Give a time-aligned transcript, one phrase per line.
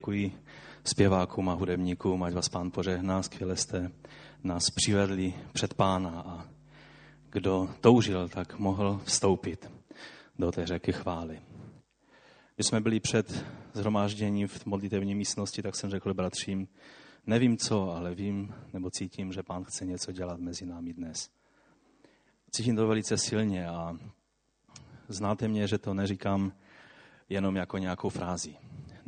[0.00, 0.32] Děkuji
[0.84, 3.92] zpěvákům a hudebníkům, ať vás pán požehná, skvěle jste
[4.44, 6.48] nás přivedli před pána a
[7.30, 9.70] kdo toužil, tak mohl vstoupit
[10.38, 11.40] do té řeky chvály.
[12.54, 16.68] Když jsme byli před zhromážděním v modlitevní místnosti, tak jsem řekl bratřím,
[17.26, 21.30] nevím co, ale vím nebo cítím, že pán chce něco dělat mezi námi dnes.
[22.50, 23.96] Cítím to velice silně a
[25.08, 26.52] znáte mě, že to neříkám
[27.28, 28.56] jenom jako nějakou frázi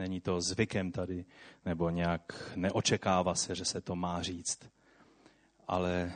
[0.01, 1.25] není to zvykem tady,
[1.65, 4.59] nebo nějak neočekává se, že se to má říct.
[5.67, 6.13] Ale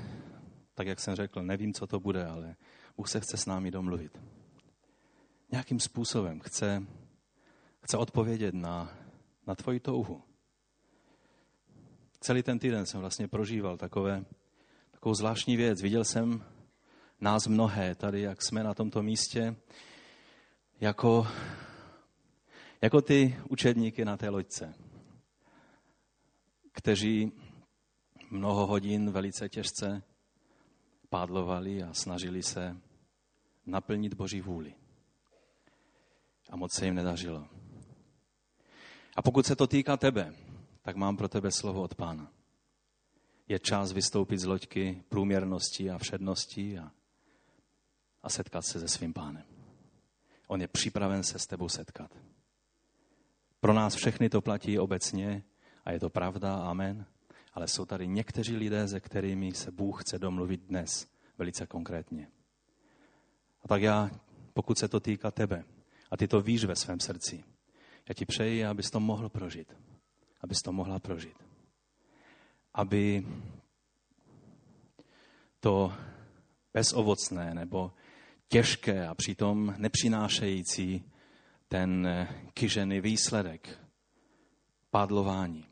[0.74, 2.56] tak, jak jsem řekl, nevím, co to bude, ale
[2.96, 4.18] Bůh se chce s námi domluvit.
[5.50, 6.86] Nějakým způsobem chce,
[7.80, 8.92] chce odpovědět na,
[9.46, 10.22] na tvoji touhu.
[12.20, 14.24] Celý ten týden jsem vlastně prožíval takové,
[14.90, 15.82] takovou zvláštní věc.
[15.82, 16.44] Viděl jsem
[17.20, 19.56] nás mnohé tady, jak jsme na tomto místě,
[20.80, 21.26] jako
[22.82, 24.74] jako ty učedníky na té loďce,
[26.72, 27.32] kteří
[28.30, 30.02] mnoho hodin velice těžce
[31.08, 32.76] pádlovali a snažili se
[33.66, 34.74] naplnit Boží vůli.
[36.50, 37.48] A moc se jim nedařilo.
[39.16, 40.34] A pokud se to týká tebe,
[40.82, 42.32] tak mám pro tebe slovo od pána.
[43.48, 46.90] Je čas vystoupit z loďky průměrnosti a všednosti a,
[48.22, 49.44] a setkat se se svým pánem.
[50.46, 52.10] On je připraven se s tebou setkat.
[53.64, 55.42] Pro nás všechny to platí obecně
[55.84, 57.06] a je to pravda, amen.
[57.54, 62.28] Ale jsou tady někteří lidé, se kterými se Bůh chce domluvit dnes velice konkrétně.
[63.62, 64.10] A tak já,
[64.54, 65.64] pokud se to týká tebe,
[66.10, 67.44] a ty to víš ve svém srdci,
[68.08, 69.76] já ti přeji, abys to mohl prožít.
[70.40, 71.44] Abys to mohla prožít.
[72.74, 73.26] Aby
[75.60, 75.92] to
[76.74, 77.92] bezovocné nebo
[78.48, 81.13] těžké a přitom nepřinášející
[81.74, 83.78] ten eh, kyžený výsledek
[84.90, 85.64] pádlování,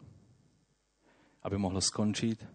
[1.42, 2.46] aby mohl skončit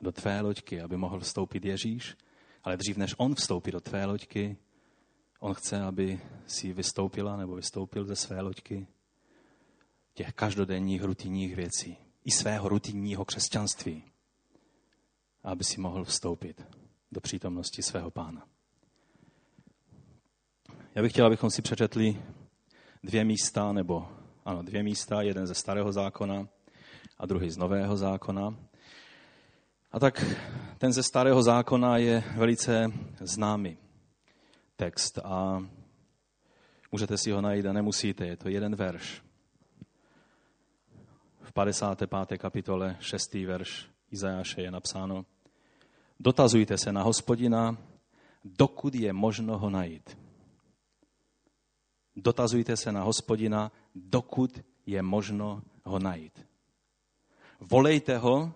[0.00, 2.16] do tvé loďky, aby mohl vstoupit Ježíš,
[2.62, 4.56] ale dřív než on vstoupí do tvé loďky,
[5.40, 8.86] on chce, aby si vystoupila nebo vystoupil ze své loďky
[10.14, 14.04] těch každodenních rutinních věcí, i svého rutinního křesťanství,
[15.42, 16.62] aby si mohl vstoupit
[17.12, 18.46] do přítomnosti svého pána.
[20.94, 22.22] Já bych chtěl, abychom si přečetli
[23.02, 24.08] dvě místa, nebo
[24.44, 26.48] ano, dvě místa, jeden ze starého zákona
[27.18, 28.54] a druhý z nového zákona.
[29.92, 30.24] A tak
[30.78, 33.78] ten ze starého zákona je velice známý
[34.76, 35.66] text a
[36.92, 39.22] můžete si ho najít a nemusíte, je to jeden verš.
[41.42, 42.38] V 55.
[42.38, 43.34] kapitole 6.
[43.34, 45.24] verš Izajáše je napsáno
[46.20, 47.76] Dotazujte se na hospodina,
[48.44, 50.21] dokud je možno ho najít.
[52.16, 56.46] Dotazujte se na hospodina, dokud je možno ho najít.
[57.60, 58.54] Volejte ho,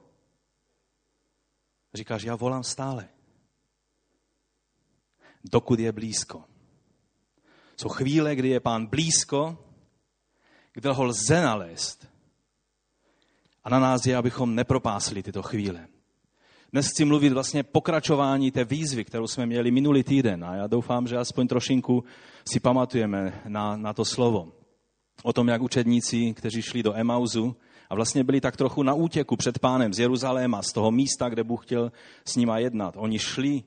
[1.94, 3.08] říkáš, já volám stále.
[5.44, 6.44] Dokud je blízko.
[7.76, 9.58] Jsou chvíle, kdy je pán blízko,
[10.72, 12.06] kde ho lze nalézt.
[13.64, 15.88] A na nás je, abychom nepropásli tyto chvíle.
[16.76, 20.44] Dnes chci mluvit vlastně pokračování té výzvy, kterou jsme měli minulý týden.
[20.44, 22.04] A já doufám, že aspoň trošinku
[22.48, 24.52] si pamatujeme na, na to slovo.
[25.22, 27.56] O tom, jak učedníci, kteří šli do Emauzu
[27.90, 31.44] a vlastně byli tak trochu na útěku před pánem z Jeruzaléma, z toho místa, kde
[31.44, 31.92] Bůh chtěl
[32.24, 32.94] s nima jednat.
[32.96, 33.62] Oni šli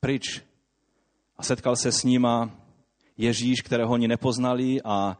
[0.00, 0.42] pryč
[1.36, 2.50] a setkal se s nima
[3.16, 5.18] Ježíš, kterého oni nepoznali, a,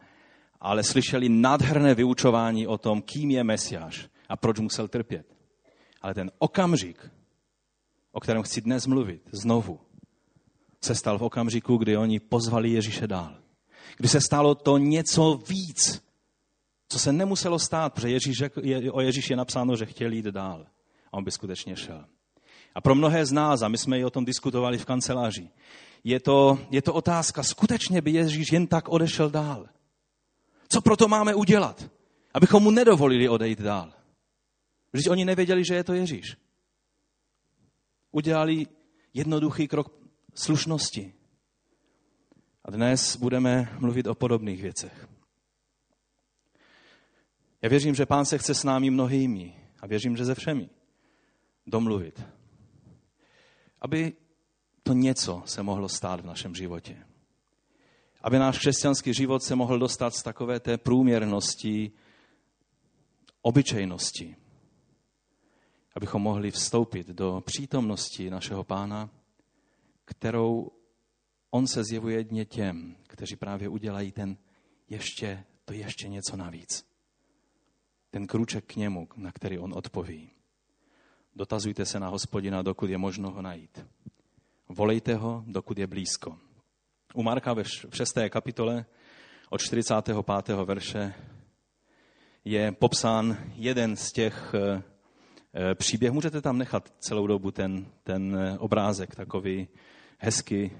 [0.59, 5.25] ale slyšeli nádherné vyučování o tom, kým je Mesiáš a proč musel trpět.
[6.01, 7.09] Ale ten okamžik,
[8.11, 9.79] o kterém chci dnes mluvit, znovu,
[10.83, 13.35] se stal v okamžiku, kdy oni pozvali Ježíše dál.
[13.97, 16.03] Kdy se stalo to něco víc,
[16.89, 20.65] co se nemuselo stát, protože Ježíš, je, o Ježíši je napsáno, že chtěl jít dál.
[21.11, 22.05] A on by skutečně šel.
[22.75, 25.49] A pro mnohé z nás, a my jsme i o tom diskutovali v kanceláři,
[26.03, 29.65] je to, je to otázka, skutečně by Ježíš jen tak odešel dál.
[30.69, 31.89] Co proto máme udělat,
[32.33, 33.93] abychom mu nedovolili odejít dál?
[34.93, 36.37] Vždyť oni nevěděli, že je to Ježíš
[38.11, 38.65] udělali
[39.13, 39.93] jednoduchý krok
[40.33, 41.13] slušnosti.
[42.65, 45.07] A dnes budeme mluvit o podobných věcech.
[47.61, 50.69] Já věřím, že Pán se chce s námi mnohými a věřím, že ze všemi
[51.67, 52.23] domluvit.
[53.81, 54.13] Aby
[54.83, 57.05] to něco se mohlo stát v našem životě.
[58.21, 61.91] Aby náš křesťanský život se mohl dostat z takové té průměrnosti,
[63.41, 64.35] obyčejnosti,
[65.95, 69.09] abychom mohli vstoupit do přítomnosti našeho pána,
[70.05, 70.71] kterou
[71.51, 74.37] on se zjevuje jedně těm, kteří právě udělají ten
[74.89, 76.91] ještě, to ještě něco navíc.
[78.09, 80.29] ten kruček k němu, na který on odpoví.
[81.35, 83.85] Dotazujte se na hospodina, dokud je možno ho najít.
[84.69, 86.37] Volejte ho, dokud je blízko.
[87.13, 88.17] U Marka ve 6.
[88.29, 88.85] kapitole
[89.49, 90.55] od 45.
[90.65, 91.13] verše
[92.45, 94.53] je popsán jeden z těch
[95.53, 96.13] eh, eh, příběhů.
[96.13, 99.67] Můžete tam nechat celou dobu ten, ten eh, obrázek, takový
[100.17, 100.71] hezky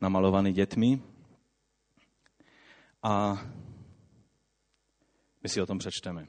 [0.00, 1.02] namalovaný dětmi.
[3.02, 3.44] A
[5.42, 6.26] my si o tom přečteme.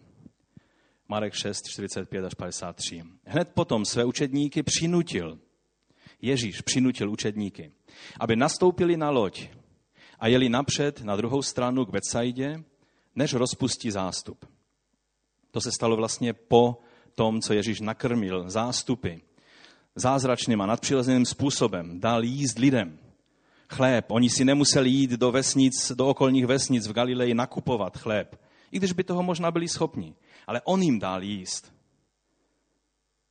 [1.07, 3.03] Marek 6, 45 až 53.
[3.25, 5.39] Hned potom své učedníky přinutil,
[6.21, 7.71] Ježíš přinutil učedníky,
[8.19, 9.49] aby nastoupili na loď
[10.19, 12.63] a jeli napřed na druhou stranu k Betsaidě,
[13.15, 14.45] než rozpustí zástup.
[15.51, 16.81] To se stalo vlastně po
[17.15, 19.13] tom, co Ježíš nakrmil zástupy
[19.95, 22.99] zázračným a nadpřirozeným způsobem, dal jíst lidem
[23.71, 24.11] chléb.
[24.11, 28.41] Oni si nemuseli jít do vesnic, do okolních vesnic v Galileji nakupovat chléb,
[28.71, 30.15] i když by toho možná byli schopni.
[30.47, 31.73] Ale on jim dal jíst.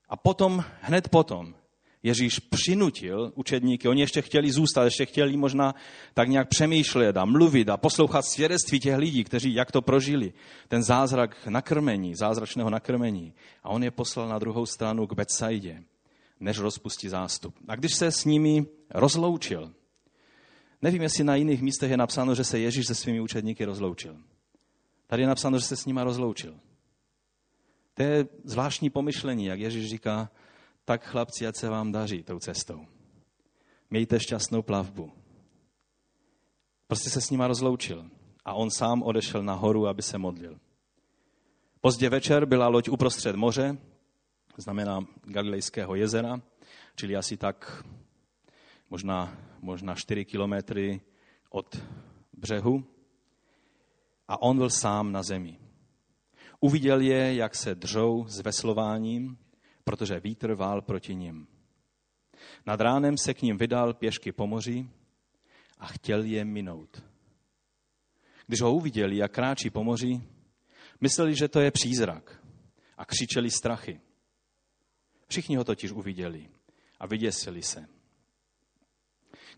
[0.09, 1.55] A potom, hned potom,
[2.03, 5.75] Ježíš přinutil učedníky, oni ještě chtěli zůstat, ještě chtěli možná
[6.15, 10.33] tak nějak přemýšlet a mluvit a poslouchat svědectví těch lidí, kteří jak to prožili,
[10.69, 13.35] ten zázrak nakrmení, zázračného nakrmení.
[13.63, 15.83] A on je poslal na druhou stranu k Betsaidě,
[16.41, 17.55] než rozpustí zástup.
[17.69, 19.73] A když se s nimi rozloučil,
[20.83, 24.17] nevím, jestli na jiných místech je napsáno, že se Ježíš se svými učedníky rozloučil.
[25.07, 26.55] Tady je napsáno, že se s nima rozloučil.
[27.95, 30.31] To je zvláštní pomyšlení, jak Ježíš říká,
[30.91, 32.87] tak chlapci, ať se vám daří tou cestou.
[33.91, 35.13] Mějte šťastnou plavbu.
[36.87, 38.11] Prostě se s nima rozloučil
[38.45, 40.59] a on sám odešel nahoru, aby se modlil.
[41.81, 43.79] Pozdě večer byla loď uprostřed moře,
[44.57, 46.41] znamená Galilejského jezera,
[46.97, 47.87] čili asi tak
[48.91, 51.01] možná, možná 4 kilometry
[51.51, 51.83] od
[52.33, 52.85] břehu.
[54.29, 55.59] A on byl sám na zemi.
[56.61, 59.39] Uviděl je, jak se držou s veslováním
[59.91, 61.47] protože vítr vál proti ním.
[62.67, 64.89] Nad ránem se k ním vydal pěšky po moři
[65.79, 67.03] a chtěl je minout.
[68.47, 70.21] Když ho uviděli, jak kráčí po moři,
[71.01, 72.43] mysleli, že to je přízrak
[72.97, 74.01] a křičeli strachy.
[75.29, 76.49] Všichni ho totiž uviděli
[77.01, 77.89] a vyděsili se.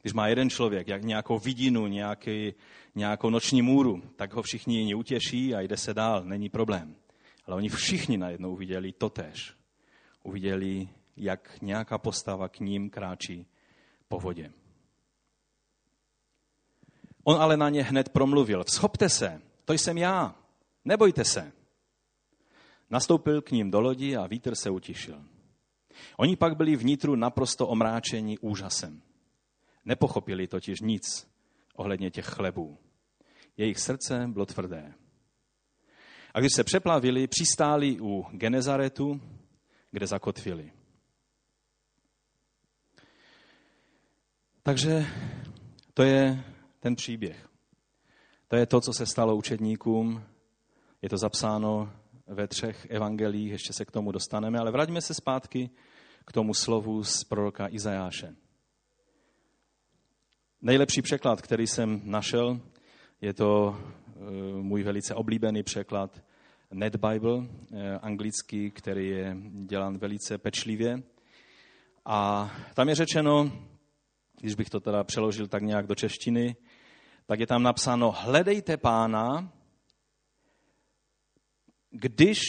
[0.02, 2.55] Když má jeden člověk jak nějakou vidinu, nějaký,
[2.94, 6.96] nějakou noční můru, tak ho všichni jiní utěší a jde se dál, není problém.
[7.44, 9.61] Ale oni všichni najednou uviděli totéž
[10.22, 13.46] uviděli, jak nějaká postava k ním kráčí
[14.08, 14.52] po vodě.
[17.24, 18.64] On ale na ně hned promluvil.
[18.64, 20.34] Vzchopte se, to jsem já,
[20.84, 21.52] nebojte se.
[22.90, 25.24] Nastoupil k ním do lodi a vítr se utišil.
[26.16, 29.02] Oni pak byli vnitru naprosto omráčeni úžasem.
[29.84, 31.28] Nepochopili totiž nic
[31.76, 32.78] ohledně těch chlebů.
[33.56, 34.94] Jejich srdce bylo tvrdé.
[36.34, 39.20] A když se přeplavili, přistáli u Genezaretu
[39.92, 40.72] kde zakotvili.
[44.62, 45.06] Takže
[45.94, 46.44] to je
[46.80, 47.48] ten příběh.
[48.48, 50.22] To je to, co se stalo učedníkům.
[51.02, 51.92] Je to zapsáno
[52.26, 55.70] ve třech evangelích, ještě se k tomu dostaneme, ale vraťme se zpátky
[56.24, 58.34] k tomu slovu z proroka Izajáše.
[60.60, 62.60] Nejlepší překlad, který jsem našel,
[63.20, 64.20] je to eh,
[64.62, 66.22] můj velice oblíbený překlad
[66.72, 71.02] Net Bible, eh, anglický, který je dělán velice pečlivě.
[72.05, 73.52] A tam je řečeno,
[74.41, 76.56] když bych to teda přeložil tak nějak do češtiny,
[77.26, 79.52] tak je tam napsáno, hledejte pána,
[81.91, 82.41] když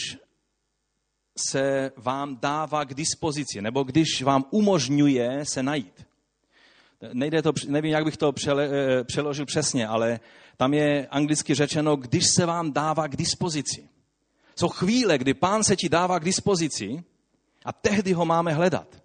[1.50, 6.06] se vám dává k dispozici, nebo když vám umožňuje se najít.
[7.12, 10.20] Nejde to, nevím, jak bych to přele, eh, přeložil přesně, ale
[10.56, 13.93] tam je anglicky řečeno, když se vám dává k dispozici.
[14.56, 17.04] Jsou chvíle, kdy pán se ti dává k dispozici
[17.64, 19.02] a tehdy ho máme hledat.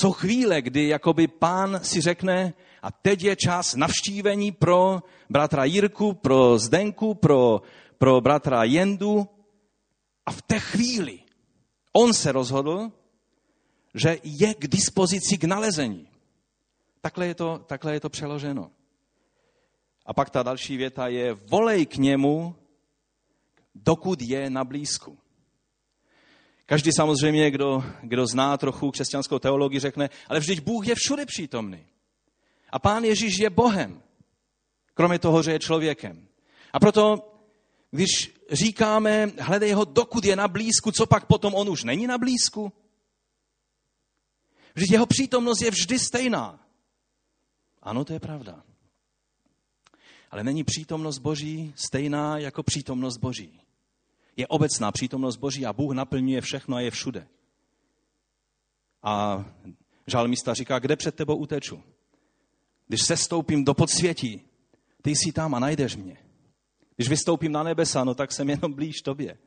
[0.00, 6.12] Jsou chvíle, kdy jakoby pán si řekne, a teď je čas navštívení pro bratra Jirku,
[6.12, 7.62] pro Zdenku, pro,
[7.98, 9.28] pro bratra Jendu.
[10.26, 11.18] A v té chvíli
[11.92, 12.92] on se rozhodl,
[13.94, 16.08] že je k dispozici k nalezení.
[17.00, 18.70] Takhle je to, takhle je to přeloženo.
[20.06, 22.56] A pak ta další věta je, volej k němu
[23.74, 25.18] dokud je na blízku.
[26.66, 31.86] Každý samozřejmě, kdo, kdo zná trochu křesťanskou teologii, řekne, ale vždyť Bůh je všude přítomný.
[32.70, 34.02] A pán Ježíš je Bohem,
[34.94, 36.28] kromě toho, že je člověkem.
[36.72, 37.32] A proto,
[37.90, 42.18] když říkáme, hledej ho, dokud je na blízku, co pak potom on už není na
[42.18, 42.72] blízku?
[44.74, 46.66] Vždyť jeho přítomnost je vždy stejná.
[47.82, 48.62] Ano, to je pravda.
[50.30, 53.60] Ale není přítomnost Boží stejná jako přítomnost Boží.
[54.36, 57.26] Je obecná přítomnost Boží a Bůh naplňuje všechno a je všude.
[59.02, 59.44] A
[60.06, 61.82] žalmista říká, kde před tebou uteču?
[62.88, 64.42] Když se stoupím do podsvětí,
[65.02, 66.16] ty jsi tam a najdeš mě.
[66.96, 69.38] Když vystoupím na nebesa, no tak jsem jenom blíž tobě.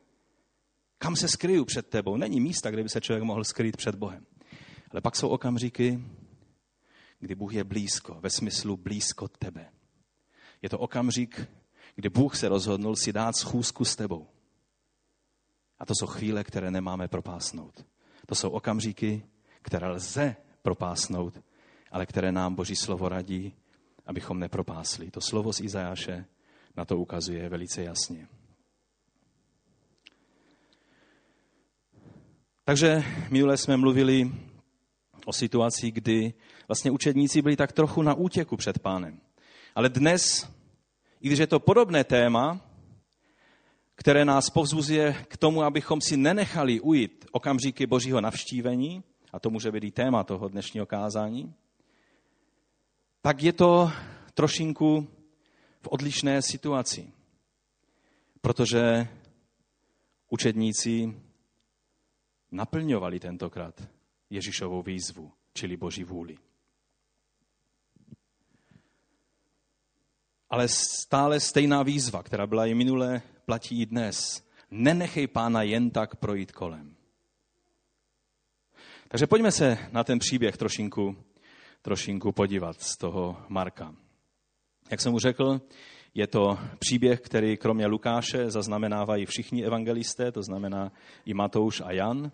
[0.98, 2.16] Kam se skryju před tebou?
[2.16, 4.26] Není místa, kde by se člověk mohl skrýt před Bohem.
[4.90, 6.00] Ale pak jsou okamžiky,
[7.20, 9.70] kdy Bůh je blízko, ve smyslu blízko tebe.
[10.64, 11.48] Je to okamžik,
[11.94, 14.26] kdy Bůh se rozhodnul si dát schůzku s tebou.
[15.78, 17.86] A to jsou chvíle, které nemáme propásnout.
[18.26, 19.26] To jsou okamžiky,
[19.62, 21.42] které lze propásnout,
[21.90, 23.54] ale které nám Boží slovo radí,
[24.06, 25.10] abychom nepropásli.
[25.10, 26.24] To slovo z Izajáše
[26.76, 28.28] na to ukazuje velice jasně.
[32.64, 34.32] Takže minule jsme mluvili
[35.26, 36.34] o situaci, kdy
[36.68, 39.20] vlastně učedníci byli tak trochu na útěku před pánem.
[39.74, 40.53] Ale dnes,
[41.24, 42.60] i když je to podobné téma,
[43.94, 49.02] které nás povzbuzuje k tomu, abychom si nenechali ujít okamžiky božího navštívení,
[49.32, 51.54] a to může být i téma toho dnešního kázání,
[53.22, 53.92] tak je to
[54.34, 55.08] trošinku
[55.80, 57.12] v odlišné situaci.
[58.40, 59.08] Protože
[60.28, 61.14] učedníci
[62.52, 63.88] naplňovali tentokrát
[64.30, 66.36] Ježíšovou výzvu, čili Boží vůli.
[70.54, 74.42] Ale stále stejná výzva, která byla i minule, platí i dnes.
[74.70, 76.96] Nenechej pána jen tak projít kolem.
[79.08, 81.16] Takže pojďme se na ten příběh trošinku,
[81.82, 83.94] trošinku podívat z toho Marka.
[84.90, 85.60] Jak jsem mu řekl,
[86.14, 90.92] je to příběh, který kromě Lukáše zaznamenávají všichni evangelisté, to znamená
[91.26, 92.32] i Matouš a Jan.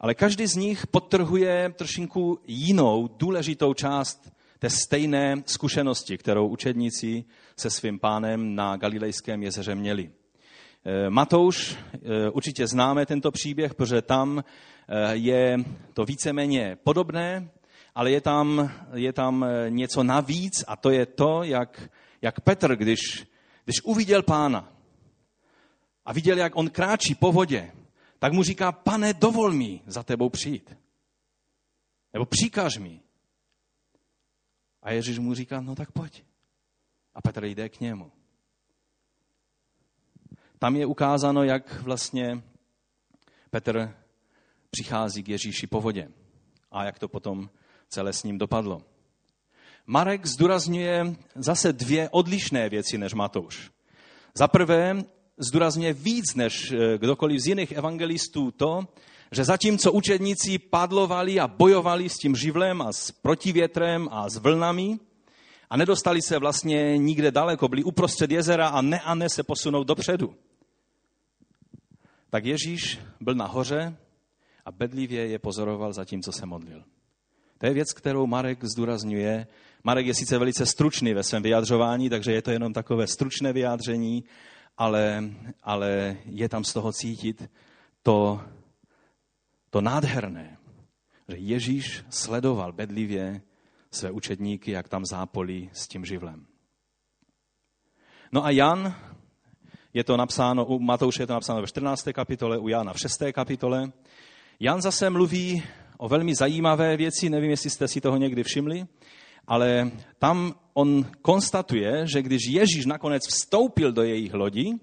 [0.00, 7.24] Ale každý z nich podtrhuje trošinku jinou důležitou část té stejné zkušenosti, kterou učedníci
[7.56, 10.10] se svým pánem na Galilejském jezeře měli.
[10.84, 14.44] Eh, Matouš, eh, určitě známe tento příběh, protože tam
[14.88, 15.58] eh, je
[15.92, 17.50] to víceméně podobné,
[17.94, 21.88] ale je tam, je tam něco navíc a to je to, jak,
[22.22, 23.00] jak Petr, když,
[23.64, 24.72] když uviděl pána
[26.04, 27.72] a viděl, jak on kráčí po vodě,
[28.18, 30.76] tak mu říká, pane, dovol mi za tebou přijít.
[32.12, 33.00] Nebo příkaž mi.
[34.86, 36.24] A Ježíš mu říká, no tak pojď.
[37.14, 38.12] A Petr jde k němu.
[40.58, 42.42] Tam je ukázáno, jak vlastně
[43.50, 43.94] Petr
[44.70, 46.08] přichází k Ježíši po vodě
[46.70, 47.50] a jak to potom
[47.88, 48.82] celé s ním dopadlo.
[49.86, 53.70] Marek zdůrazňuje zase dvě odlišné věci než Matouš.
[54.34, 55.04] Za prvé
[55.38, 58.88] zdůrazňuje víc než eh, kdokoliv z jiných evangelistů to,
[59.32, 64.98] že zatímco učedníci padlovali a bojovali s tím živlem a s protivětrem a s vlnami
[65.70, 69.84] a nedostali se vlastně nikde daleko, byli uprostřed jezera a ne a ne se posunou
[69.84, 70.34] dopředu,
[72.30, 73.96] tak Ježíš byl nahoře
[74.64, 76.84] a bedlivě je pozoroval zatímco se modlil.
[77.58, 79.46] To je věc, kterou Marek zdůrazňuje.
[79.84, 84.24] Marek je sice velice stručný ve svém vyjadřování, takže je to jenom takové stručné vyjádření,
[84.78, 85.24] ale,
[85.62, 87.50] ale je tam z toho cítit
[88.02, 88.40] to,
[89.76, 90.56] to nádherné,
[91.28, 93.42] že Ježíš sledoval bedlivě
[93.90, 96.46] své učedníky, jak tam zápolí s tím živlem.
[98.32, 98.94] No a Jan,
[99.94, 102.08] je to napsáno, u Matouše je to napsáno ve 14.
[102.12, 103.22] kapitole, u Jana v 6.
[103.32, 103.92] kapitole.
[104.60, 105.62] Jan zase mluví
[105.98, 108.86] o velmi zajímavé věci, nevím, jestli jste si toho někdy všimli,
[109.46, 114.74] ale tam on konstatuje, že když Ježíš nakonec vstoupil do jejich lodi,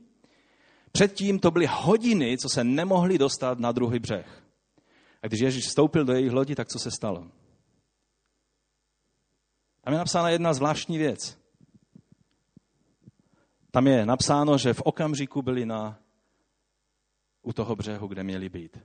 [0.92, 4.43] předtím to byly hodiny, co se nemohli dostat na druhý břeh.
[5.24, 7.32] A když Ježíš vstoupil do jejich lodi, tak co se stalo?
[9.82, 11.38] Tam je napsána jedna zvláštní věc.
[13.72, 16.00] Tam je napsáno, že v okamžiku byli na,
[17.42, 18.80] u toho břehu, kde měli být.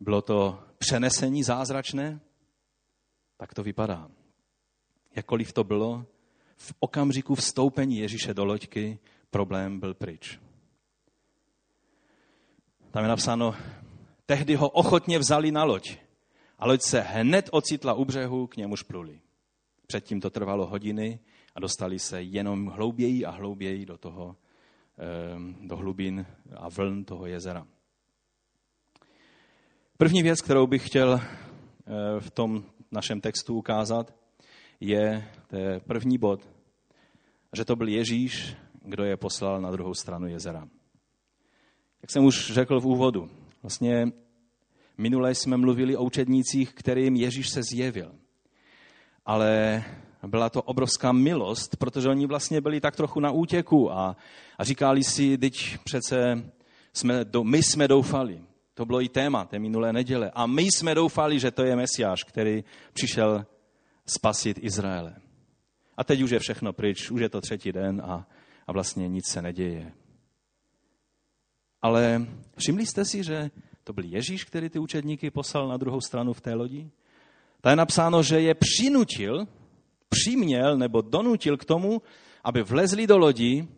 [0.00, 2.20] Bylo to přenesení zázračné?
[3.36, 4.10] Tak to vypadá.
[5.16, 6.06] Jakkoliv to bylo,
[6.56, 8.98] v okamžiku vstoupení Ježíše do loďky
[9.30, 10.40] problém byl pryč.
[12.90, 13.54] Tam je napsáno,
[14.26, 15.96] tehdy ho ochotně vzali na loď
[16.58, 19.20] a loď se hned ocitla u břehu, k němuž pluli.
[19.86, 21.18] Předtím to trvalo hodiny
[21.54, 24.36] a dostali se jenom hlouběji a hlouběji do toho,
[25.60, 26.26] do hlubin
[26.56, 27.66] a vln toho jezera.
[29.96, 34.14] První věc, kterou bych chtěl eh, v tom našem textu ukázat,
[34.80, 36.48] je, to je první bod,
[37.56, 40.68] že to byl Ježíš, kdo je poslal na druhou stranu jezera.
[42.02, 43.30] Jak jsem už řekl v úvodu,
[43.64, 44.08] vlastně
[44.98, 48.12] minule jsme mluvili o učednících, kterým Ježíš se zjevil.
[49.26, 49.82] Ale
[50.26, 54.16] byla to obrovská milost, protože oni vlastně byli tak trochu na útěku a,
[54.58, 56.44] a říkali si, teď přece
[56.92, 58.40] jsme, my jsme doufali.
[58.74, 60.30] To bylo i téma té minulé neděle.
[60.34, 63.46] A my jsme doufali, že to je Mesiáš, který přišel
[64.06, 65.16] spasit Izraele.
[65.96, 68.26] A teď už je všechno pryč, už je to třetí den a,
[68.66, 69.92] a vlastně nic se neděje.
[71.84, 72.26] Ale
[72.58, 73.50] všimli jste si, že
[73.84, 76.90] to byl Ježíš, který ty učedníky poslal na druhou stranu v té lodi?
[77.60, 79.46] Ta je napsáno, že je přinutil,
[80.08, 82.02] přiměl nebo donutil k tomu,
[82.44, 83.68] aby vlezli do lodi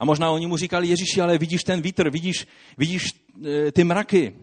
[0.00, 2.46] a možná oni mu říkali, Ježíši, ale vidíš ten vítr, vidíš,
[2.78, 3.02] vidíš
[3.44, 4.36] e, ty mraky.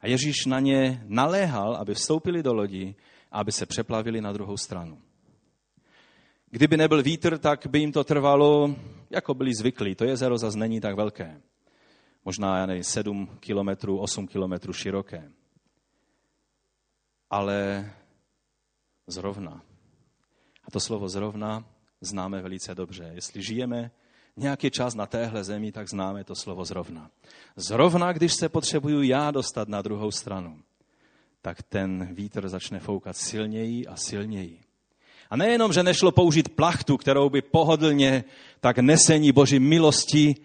[0.00, 2.94] A Ježíš na ně naléhal, aby vstoupili do lodi
[3.30, 4.98] a aby se přeplavili na druhou stranu.
[6.50, 8.76] Kdyby nebyl vítr, tak by jim to trvalo,
[9.10, 9.94] jako byli zvyklí.
[9.94, 11.40] To jezero zase není tak velké.
[12.24, 15.32] Možná, já nevím, 7 kilometrů, 8 kilometrů široké.
[17.30, 17.90] Ale
[19.06, 19.62] zrovna.
[20.64, 21.64] A to slovo zrovna
[22.00, 23.10] známe velice dobře.
[23.14, 23.90] Jestli žijeme
[24.36, 27.10] nějaký čas na téhle zemi, tak známe to slovo zrovna.
[27.56, 30.62] Zrovna, když se potřebuju já dostat na druhou stranu,
[31.42, 34.60] tak ten vítr začne foukat silněji a silněji.
[35.30, 38.24] A nejenom, že nešlo použít plachtu, kterou by pohodlně
[38.60, 40.36] tak nesení Boží milosti,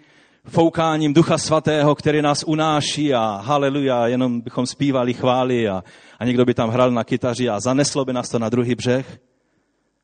[0.45, 5.83] foukáním Ducha Svatého, který nás unáší a haleluja, jenom bychom zpívali chvály a,
[6.19, 9.19] a někdo by tam hrál na kytaři a zaneslo by nás to na druhý břeh.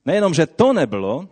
[0.06, 1.28] Nejenom, že to nebylo,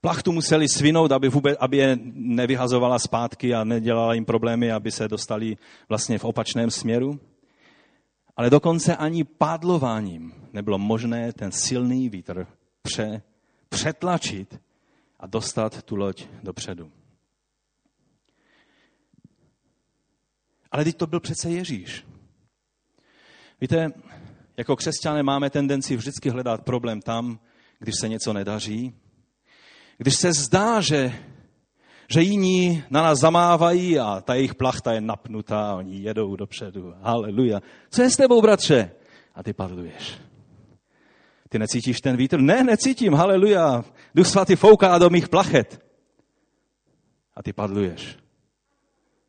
[0.00, 5.08] plachtu museli svinout, aby, vůbec, aby je nevyhazovala zpátky a nedělala jim problémy, aby se
[5.08, 5.56] dostali
[5.88, 7.20] vlastně v opačném směru.
[8.36, 12.46] Ale dokonce ani pádlováním nebylo možné ten silný vítr
[12.82, 13.22] pře,
[13.68, 14.60] přetlačit
[15.20, 16.90] a dostat tu loď dopředu.
[20.72, 22.06] Ale teď to byl přece Ježíš.
[23.60, 23.92] Víte,
[24.56, 27.40] jako křesťané máme tendenci vždycky hledat problém tam,
[27.78, 28.94] když se něco nedaří.
[29.98, 31.12] Když se zdá, že,
[32.08, 36.94] že jiní na nás zamávají a ta jejich plachta je napnutá, oni jedou dopředu.
[37.00, 37.60] Haleluja.
[37.90, 38.90] Co je s tebou, bratře?
[39.34, 40.18] A ty padluješ.
[41.48, 42.40] Ty necítíš ten vítr?
[42.40, 43.84] Ne, necítím, haleluja.
[44.14, 45.86] Duch svatý fouká do mých plachet.
[47.34, 48.18] A ty padluješ.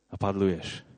[0.10, 0.93] A padluješ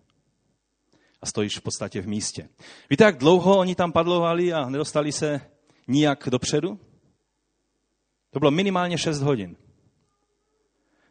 [1.26, 2.50] a stojíš v podstatě v místě.
[2.90, 5.42] Víte, jak dlouho oni tam padlovali a nedostali se
[5.88, 6.80] nijak dopředu?
[8.30, 9.56] To bylo minimálně 6 hodin.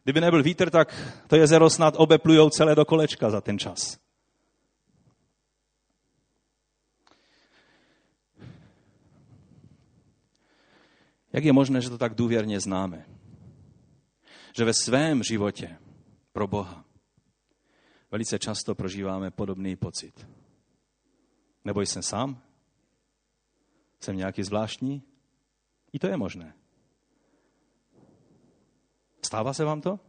[0.03, 3.97] Kdyby nebyl vítr, tak to jezero snad obeplujou celé do kolečka za ten čas.
[11.33, 13.05] Jak je možné, že to tak důvěrně známe?
[14.57, 15.77] Že ve svém životě
[16.33, 16.84] pro Boha
[18.11, 20.27] velice často prožíváme podobný pocit.
[21.65, 22.41] Nebo jsem sám?
[23.99, 25.03] Jsem nějaký zvláštní?
[25.93, 26.55] I to je možné.
[29.25, 29.99] Stává se vám to?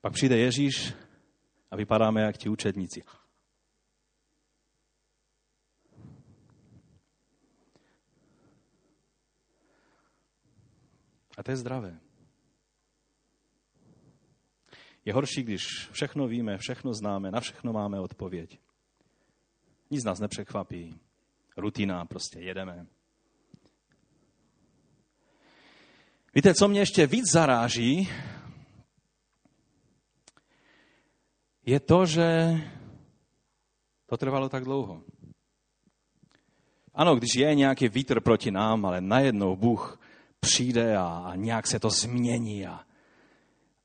[0.00, 0.94] Pak přijde Ježíš
[1.70, 3.02] a vypadáme jak ti učedníci.
[11.36, 12.00] A to je zdravé.
[15.04, 18.58] Je horší, když všechno víme, všechno známe, na všechno máme odpověď.
[19.90, 21.00] Nic nás nepřekvapí.
[21.56, 22.86] Rutina, prostě jedeme.
[26.34, 28.08] Víte, co mě ještě víc zaráží,
[31.66, 32.56] je to, že
[34.06, 35.02] to trvalo tak dlouho.
[36.94, 40.00] Ano, když je nějaký vítr proti nám, ale najednou Bůh
[40.40, 42.66] přijde a, a nějak se to změní.
[42.66, 42.80] A,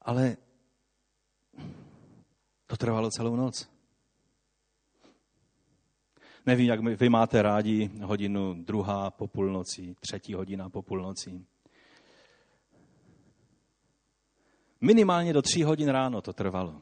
[0.01, 0.37] ale
[2.67, 3.69] to trvalo celou noc.
[6.45, 11.45] Nevím, jak vy máte rádi hodinu druhá po půlnoci, třetí hodina po půlnoci.
[14.81, 16.81] Minimálně do tří hodin ráno to trvalo.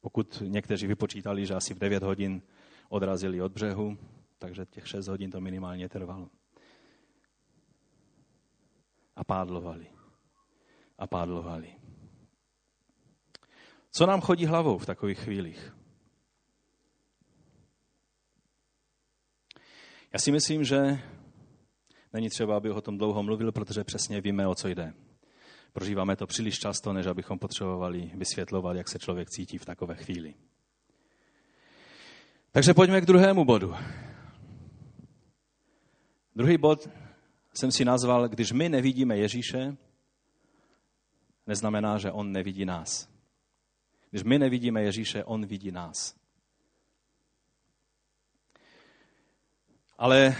[0.00, 2.42] Pokud někteří vypočítali, že asi v 9 hodin
[2.88, 3.98] odrazili od břehu,
[4.38, 6.30] takže těch 6 hodin to minimálně trvalo.
[9.16, 9.86] A pádlovali.
[10.98, 11.85] A pádlovali.
[13.96, 15.74] Co nám chodí hlavou v takových chvílích?
[20.12, 20.98] Já si myslím, že
[22.12, 24.92] není třeba, aby o tom dlouho mluvil, protože přesně víme, o co jde.
[25.72, 30.34] Prožíváme to příliš často, než abychom potřebovali vysvětlovat, jak se člověk cítí v takové chvíli.
[32.52, 33.74] Takže pojďme k druhému bodu.
[36.34, 36.88] Druhý bod
[37.54, 39.76] jsem si nazval, když my nevidíme Ježíše,
[41.46, 43.15] neznamená, že on nevidí nás.
[44.16, 46.14] Když my nevidíme Ježíše, on vidí nás.
[49.98, 50.36] Ale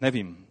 [0.00, 0.46] nevím.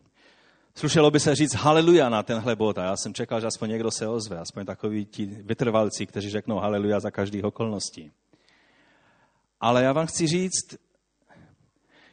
[0.75, 3.91] Slušelo by se říct haleluja na tenhle bod a já jsem čekal, že aspoň někdo
[3.91, 8.11] se ozve, aspoň takoví ti vytrvalci, kteří řeknou haleluja za každých okolností.
[9.59, 10.77] Ale já vám chci říct,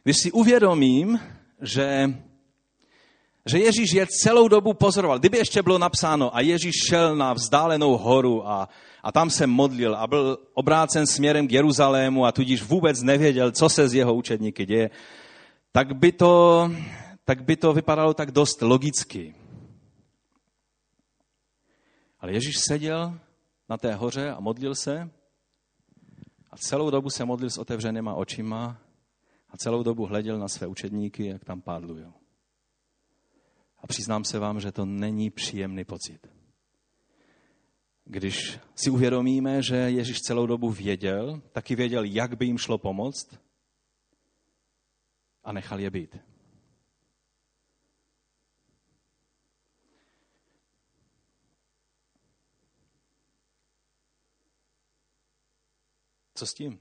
[0.03, 1.19] když si uvědomím,
[1.61, 2.13] že
[3.45, 7.97] že Ježíš je celou dobu pozoroval, kdyby ještě bylo napsáno a Ježíš šel na vzdálenou
[7.97, 8.69] horu a,
[9.03, 13.69] a tam se modlil a byl obrácen směrem k Jeruzalému a tudíž vůbec nevěděl, co
[13.69, 14.89] se z jeho učedníky děje,
[15.71, 16.71] tak by to,
[17.25, 19.35] tak by to vypadalo tak dost logicky.
[22.19, 23.19] Ale Ježíš seděl
[23.69, 25.09] na té hoře a modlil se
[26.51, 28.77] a celou dobu se modlil s otevřenýma očima
[29.49, 32.20] a celou dobu hleděl na své učedníky, jak tam pádlují.
[33.81, 36.27] A přiznám se vám, že to není příjemný pocit.
[38.05, 43.39] Když si uvědomíme, že Ježíš celou dobu věděl, taky věděl, jak by jim šlo pomoct
[45.43, 46.17] a nechal je být.
[56.33, 56.79] Co s tím?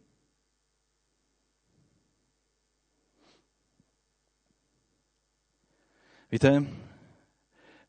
[6.32, 6.66] Víte,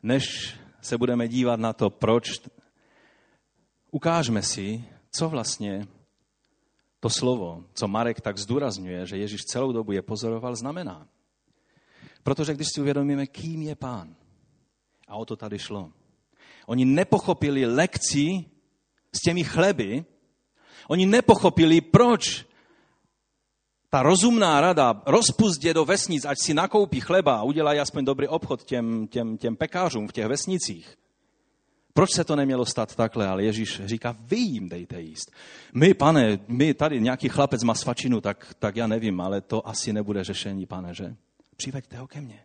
[0.03, 2.41] než se budeme dívat na to, proč,
[3.91, 5.87] ukážme si, co vlastně
[6.99, 11.07] to slovo, co Marek tak zdůrazňuje, že Ježíš celou dobu je pozoroval, znamená.
[12.23, 14.15] Protože když si uvědomíme, kým je pán,
[15.07, 15.91] a o to tady šlo,
[16.65, 18.45] oni nepochopili lekci
[19.15, 20.05] s těmi chleby,
[20.87, 22.45] oni nepochopili, proč
[23.91, 28.63] ta rozumná rada rozpustě do vesnic, ať si nakoupí chleba a udělají aspoň dobrý obchod
[28.63, 30.97] těm, těm, těm pekářům v těch vesnicích.
[31.93, 33.27] Proč se to nemělo stát takhle?
[33.27, 35.31] Ale Ježíš říká, vy jim dejte jíst.
[35.73, 39.93] My, pane, my tady nějaký chlapec má svačinu, tak, tak já nevím, ale to asi
[39.93, 41.15] nebude řešení, pane, že?
[41.55, 42.39] Přiveďte ho ke mně.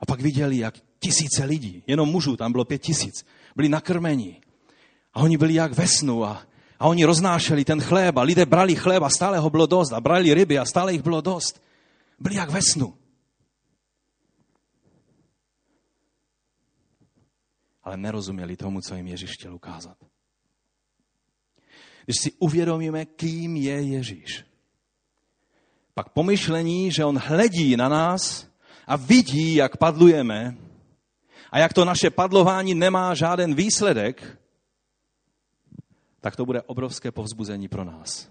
[0.00, 3.26] A pak viděli, jak tisíce lidí, jenom mužů, tam bylo pět tisíc,
[3.56, 4.40] byli nakrmeni.
[5.14, 6.42] A oni byli jak ve snu a
[6.78, 10.00] a oni roznášeli ten chléb a lidé brali chléb a stále ho bylo dost a
[10.00, 11.62] brali ryby a stále jich bylo dost.
[12.18, 12.94] Byli jak ve snu.
[17.82, 19.96] Ale nerozuměli tomu, co jim Ježíš chtěl ukázat.
[22.04, 24.44] Když si uvědomíme, kým je Ježíš,
[25.94, 28.46] pak pomyšlení, že on hledí na nás
[28.86, 30.56] a vidí, jak padlujeme
[31.50, 34.38] a jak to naše padlování nemá žádný výsledek,
[36.26, 38.28] tak to bude obrovské povzbuzení pro nás.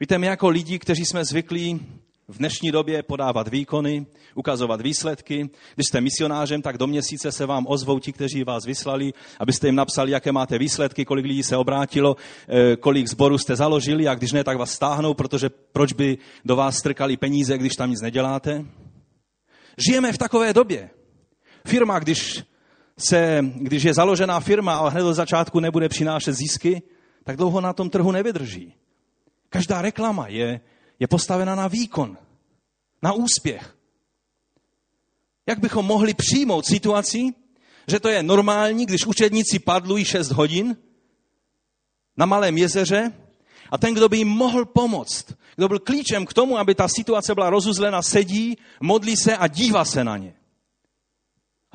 [0.00, 1.80] Víte, my jako lidi, kteří jsme zvyklí
[2.28, 5.50] v dnešní době podávat výkony, ukazovat výsledky.
[5.74, 9.74] Když jste misionářem, tak do měsíce se vám ozvou ti, kteří vás vyslali, abyste jim
[9.74, 12.16] napsali, jaké máte výsledky, kolik lidí se obrátilo,
[12.48, 16.56] eh, kolik zborů jste založili a když ne, tak vás stáhnou, protože proč by do
[16.56, 18.64] vás strkali peníze, když tam nic neděláte?
[19.88, 20.90] Žijeme v takové době.
[21.66, 22.44] Firma, když
[22.98, 26.82] se, když je založená firma a hned od začátku nebude přinášet zisky,
[27.24, 28.74] tak dlouho na tom trhu nevydrží.
[29.48, 30.60] Každá reklama je,
[31.00, 32.18] je postavena na výkon,
[33.02, 33.76] na úspěch.
[35.46, 37.34] Jak bychom mohli přijmout situaci,
[37.88, 40.76] že to je normální, když učedníci padlují 6 hodin
[42.16, 43.12] na malém jezeře
[43.70, 47.34] a ten, kdo by jim mohl pomoct, kdo byl klíčem k tomu, aby ta situace
[47.34, 50.34] byla rozuzlena, sedí, modlí se a dívá se na ně.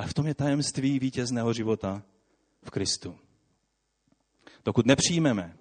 [0.02, 2.04] Ale v tom je tajemství vítězného života
[2.64, 3.20] v Kristu.
[4.66, 5.58] Dokud nepřijmeme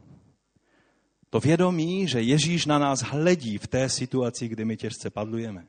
[1.30, 5.66] to vědomí, že Ježíš na nás hledí v té situaci, kdy my těžce padlujeme,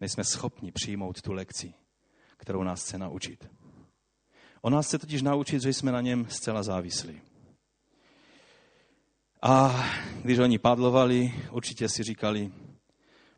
[0.00, 1.74] nejsme schopni přijmout tu lekci,
[2.36, 3.48] kterou nás chce naučit.
[4.60, 7.20] On nás chce totiž naučit, že jsme na něm zcela závislí.
[9.42, 9.84] A
[10.22, 12.52] když oni padlovali, určitě si říkali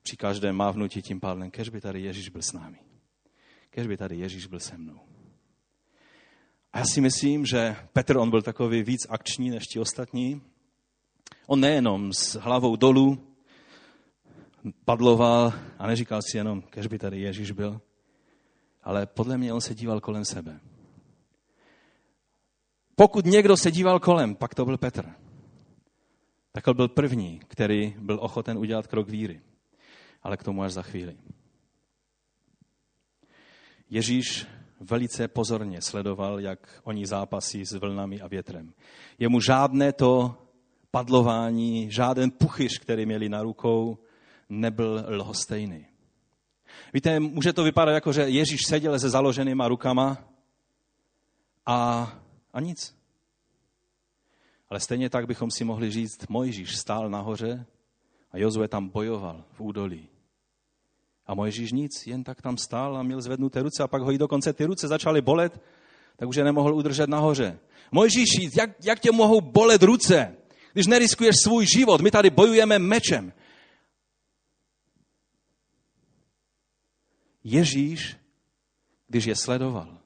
[0.03, 2.90] při každém mávnutí tím pádlem, kež by tady Ježíš byl s námi
[3.71, 5.01] kež by tady Ježíš byl se mnou.
[6.73, 10.43] A já si myslím, že Petr, on byl takový víc akční než ti ostatní.
[11.47, 13.27] On nejenom s hlavou dolů
[14.85, 17.81] padloval a neříkal si jenom, kež by tady Ježíš byl,
[18.83, 20.61] ale podle mě on se díval kolem sebe.
[22.95, 25.13] Pokud někdo se díval kolem, pak to byl Petr.
[26.53, 29.41] Tak byl první, který byl ochoten udělat krok víry.
[30.23, 31.17] Ale k tomu až za chvíli.
[33.91, 34.47] Ježíš
[34.81, 38.73] velice pozorně sledoval, jak oni zápasí s vlnami a větrem.
[39.19, 40.37] Jemu žádné to
[40.91, 43.99] padlování, žádný puchyř, který měli na rukou,
[44.49, 45.87] nebyl lhostejný.
[46.95, 50.19] Víte, může to vypadat jako, že Ježíš seděl se založenýma rukama
[51.67, 52.13] a,
[52.53, 52.97] a nic.
[54.71, 57.67] Ale stejně tak bychom si mohli říct, Mojžíš stál nahoře
[58.33, 60.09] a Jozue tam bojoval v údolí.
[61.31, 64.19] A Mojžíš nic, jen tak tam stál a měl zvednuté ruce a pak ho i
[64.19, 65.63] dokonce ty ruce začaly bolet,
[66.17, 67.59] tak už je nemohl udržet nahoře.
[67.93, 70.37] Mojžíši, jak, jak tě mohou bolet ruce,
[70.73, 72.01] když neriskuješ svůj život?
[72.01, 73.33] My tady bojujeme mečem.
[77.45, 78.17] Ježíš,
[79.09, 79.99] když je sledoval,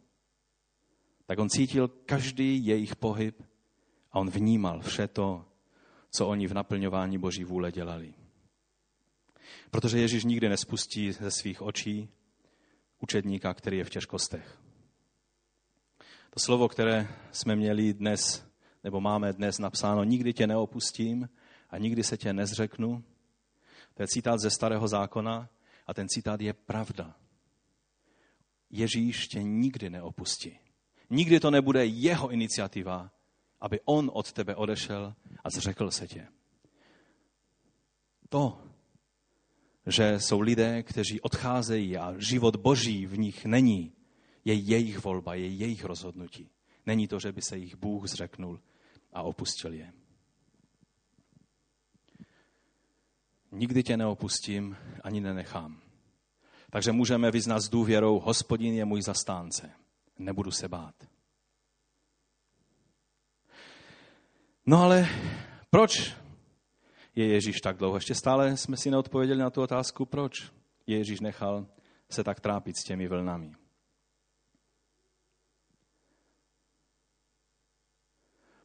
[1.26, 3.42] tak on cítil každý jejich pohyb
[4.12, 5.44] a on vnímal vše to,
[6.10, 8.14] co oni v naplňování Boží vůle dělali.
[9.70, 12.08] Protože Ježíš nikdy nespustí ze svých očí
[12.98, 14.58] učedníka, který je v těžkostech.
[16.30, 18.46] To slovo, které jsme měli dnes,
[18.84, 21.28] nebo máme dnes napsáno, nikdy tě neopustím
[21.70, 23.04] a nikdy se tě nezřeknu,
[23.94, 25.48] to je citát ze Starého zákona
[25.86, 27.16] a ten citát je pravda.
[28.70, 30.58] Ježíš tě nikdy neopustí.
[31.10, 33.10] Nikdy to nebude jeho iniciativa,
[33.60, 36.26] aby on od tebe odešel a zřekl se tě.
[38.28, 38.63] To,
[39.86, 43.92] že jsou lidé, kteří odcházejí a život boží v nich není,
[44.44, 46.50] je jejich volba, je jejich rozhodnutí.
[46.86, 48.60] Není to, že by se jich Bůh zřeknul
[49.12, 49.92] a opustil je.
[53.52, 55.80] Nikdy tě neopustím, ani nenechám.
[56.70, 59.70] Takže můžeme vyznat s důvěrou, hospodin je můj zastánce.
[60.18, 60.94] Nebudu se bát.
[64.66, 65.08] No ale
[65.70, 66.14] proč
[67.14, 67.96] je Ježíš tak dlouho?
[67.96, 70.52] Ještě stále jsme si neodpověděli na tu otázku, proč
[70.86, 71.66] Ježíš nechal
[72.10, 73.52] se tak trápit s těmi vlnami.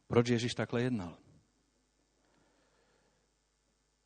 [0.06, 1.16] Proč Ježíš takhle jednal?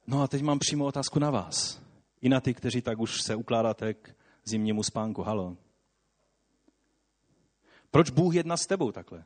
[0.07, 1.83] No a teď mám přímo otázku na vás.
[2.21, 5.23] I na ty, kteří tak už se ukládáte k zimnímu spánku.
[5.23, 5.57] Halo.
[7.91, 9.25] Proč Bůh jedná s tebou takhle?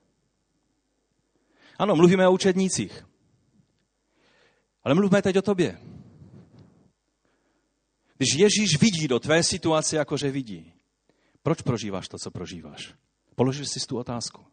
[1.78, 3.04] Ano, mluvíme o učednících.
[4.88, 5.78] Ale mluvíme teď o tobě.
[8.16, 10.72] Když Ježíš vidí do tvé situace, jakože vidí,
[11.42, 12.94] proč prožíváš to, co prožíváš?
[13.34, 14.44] Položil jsi tu otázku.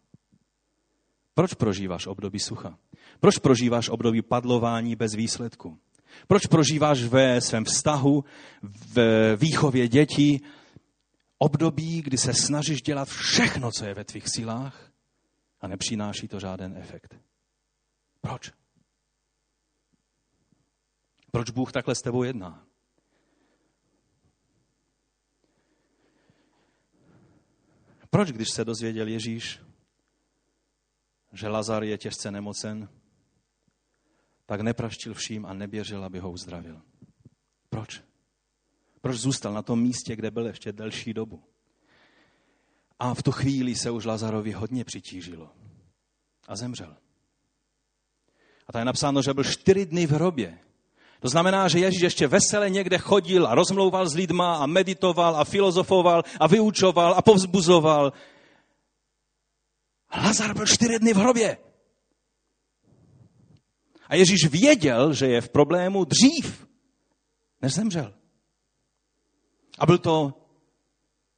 [1.34, 2.78] Proč prožíváš období sucha?
[3.20, 5.80] Proč prožíváš období padlování bez výsledku?
[6.28, 8.24] Proč prožíváš ve svém vztahu,
[8.62, 10.42] v výchově dětí,
[11.38, 14.92] období, kdy se snažíš dělat všechno, co je ve tvých silách
[15.62, 17.16] a nepřináší to žádný efekt?
[18.22, 18.65] Proč?
[21.36, 22.66] Proč Bůh takhle s tebou jedná?
[28.10, 29.60] Proč, když se dozvěděl Ježíš,
[31.34, 32.90] že Lazar je těžce nemocen,
[34.46, 36.82] tak nepraštil vším a neběžel, aby ho uzdravil.
[37.70, 38.04] Proč?
[39.02, 41.44] Proč zůstal na tom místě, kde byl ještě delší dobu?
[43.00, 45.52] A v tu chvíli se už Lazarovi hodně přitížilo.
[46.48, 46.98] A zemřel.
[48.68, 50.65] A tady je napsáno, že byl čtyři dny v hrobě.
[51.26, 55.44] To znamená, že Ježíš ještě vesele někde chodil a rozmlouval s lidma a meditoval a
[55.44, 58.14] filozofoval a vyučoval a povzbuzoval.
[60.18, 61.58] Lazar byl čtyři dny v hrobě.
[64.08, 66.68] A Ježíš věděl, že je v problému dřív,
[67.62, 68.14] než zemřel.
[69.80, 70.34] A byl to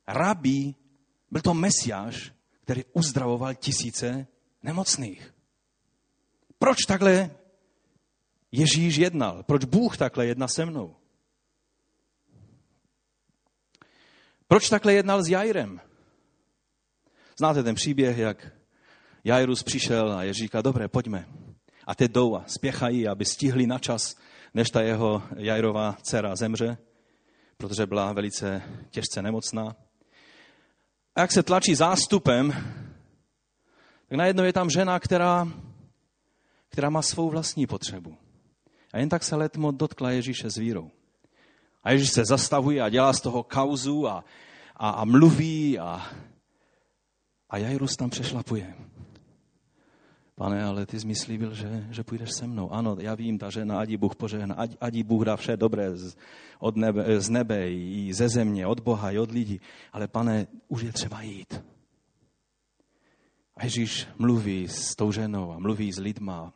[0.08, 0.76] rabí,
[1.32, 2.32] byl to mesiáš,
[2.63, 4.28] který uzdravoval tisíce
[4.63, 5.36] nemocných.
[6.60, 7.32] Proč takhle
[8.51, 9.43] Ježíš jednal?
[9.43, 10.95] Proč Bůh takhle jedná se mnou?
[14.47, 15.81] Proč takhle jednal s Jairem?
[17.38, 18.51] Znáte ten příběh, jak
[19.23, 21.27] Jairus přišel a Ježíš říká, dobré, pojďme.
[21.88, 24.15] A teď jdou a spěchají, aby stihli na čas,
[24.53, 26.77] než ta jeho Jairová dcera zemře,
[27.57, 29.75] protože byla velice těžce nemocná.
[31.15, 32.51] A jak se tlačí zástupem,
[34.07, 35.47] tak najednou je tam žena, která,
[36.69, 38.17] která má svou vlastní potřebu.
[38.97, 40.91] A jen tak se letmo dotkla Ježíše s vírou.
[41.83, 44.25] A Ježíš se zastavuje a dělá z toho kauzu a,
[44.75, 46.01] a, a mluví a,
[47.49, 48.73] a Jairus tam přešlapuje.
[50.36, 52.71] Pane, ale ty jsi slíbil, že, že půjdeš se mnou.
[52.71, 56.17] Ano, já vím, ta žena, ať Bůh požehná, ať, ať Bůh dá vše dobré z,
[56.60, 59.62] od nebe, z nebe i ze země, od Boha i od lidí.
[59.93, 61.63] Ale pane, už je třeba jít.
[63.55, 66.53] A Ježíš mluví s tou ženou a mluví s lidma,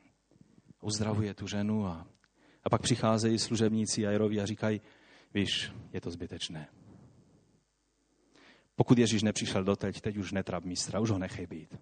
[0.82, 2.08] uzdravuje tu ženu a,
[2.64, 4.82] a pak přicházejí služebníci Jairovi a říkají,
[5.34, 6.68] víš, je to zbytečné.
[8.76, 11.76] Pokud Ježíš nepřišel doteď, teď už netrap mistra, už ho nechej být.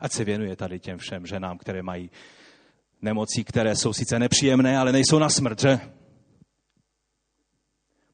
[0.00, 2.10] Ať se věnuje tady těm všem ženám, které mají
[3.02, 5.80] nemocí, které jsou sice nepříjemné, ale nejsou na smrt, že?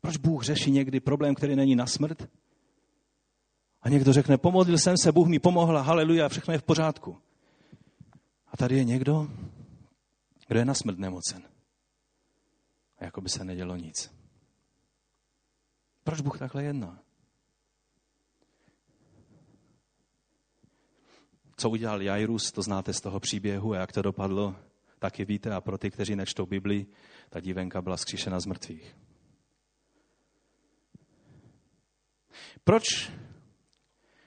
[0.00, 2.28] Proč Bůh řeší někdy problém, který není na smrt?
[3.82, 7.18] A někdo řekne, pomodlil jsem se, Bůh mi pomohl, haleluja, všechno je v pořádku.
[8.46, 9.28] A tady je někdo,
[10.48, 11.51] kdo je na smrt nemocen.
[13.02, 14.14] Jako by se nedělo nic.
[16.04, 17.02] Proč Bůh takhle jedná?
[21.56, 24.56] Co udělal Jairus, to znáte z toho příběhu a jak to dopadlo,
[24.98, 25.54] taky víte.
[25.54, 26.86] A pro ty, kteří nečtou Bibli,
[27.30, 28.96] ta dívenka byla zkříšena z mrtvých.
[32.64, 32.84] Proč,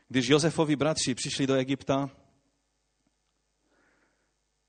[0.08, 2.10] když Josefovi bratři přišli do Egypta,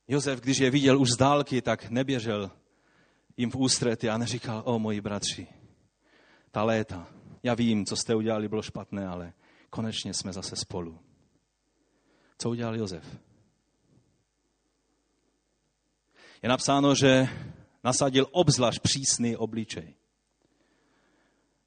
[0.09, 2.51] Josef, když je viděl už z dálky, tak neběžel
[3.37, 5.46] jim v ústrety a neříkal, o moji bratři,
[6.51, 7.07] ta léta,
[7.42, 9.33] já vím, co jste udělali, bylo špatné, ale
[9.70, 10.99] konečně jsme zase spolu.
[12.38, 13.05] Co udělal Josef?
[16.42, 17.29] Je napsáno, že
[17.85, 19.94] nasadil obzvlášť přísný obličej.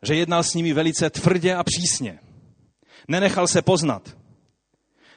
[0.02, 2.20] Že jednal s nimi velice tvrdě a přísně.
[3.08, 4.18] Nenechal se poznat.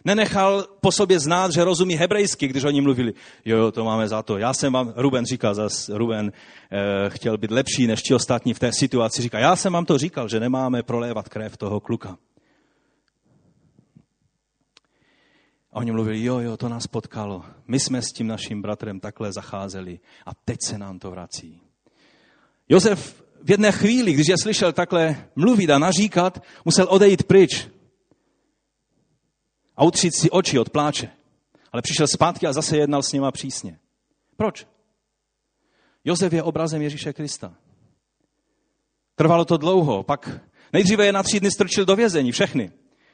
[0.04, 3.14] Nenechal po sobě znát, že rozumí hebrejsky, když oni mluvili.
[3.44, 4.38] Jo, jo, to máme za to.
[4.38, 8.58] Já jsem vám, Ruben říkal, zas Ruben eh, chtěl být lepší než ti ostatní v
[8.58, 9.22] té situaci.
[9.22, 12.18] Říká, já jsem vám to říkal, že nemáme prolévat krev toho kluka.
[15.72, 17.44] A oni mluvili, jo, jo, to nás potkalo.
[17.68, 21.60] My jsme s tím naším bratrem takhle zacházeli a teď se nám to vrací.
[22.68, 27.68] Josef v jedné chvíli, když je slyšel takhle mluvit a naříkat, musel odejít pryč
[29.76, 31.10] a utřít si oči od pláče.
[31.72, 33.78] Ale přišel zpátky a zase jednal s něma přísně.
[34.36, 34.66] Proč?
[36.04, 37.54] Josef je obrazem Ježíše Krista.
[39.14, 40.40] Trvalo to dlouho, pak
[40.72, 42.70] nejdříve je na tři dny strčil do vězení, všechny.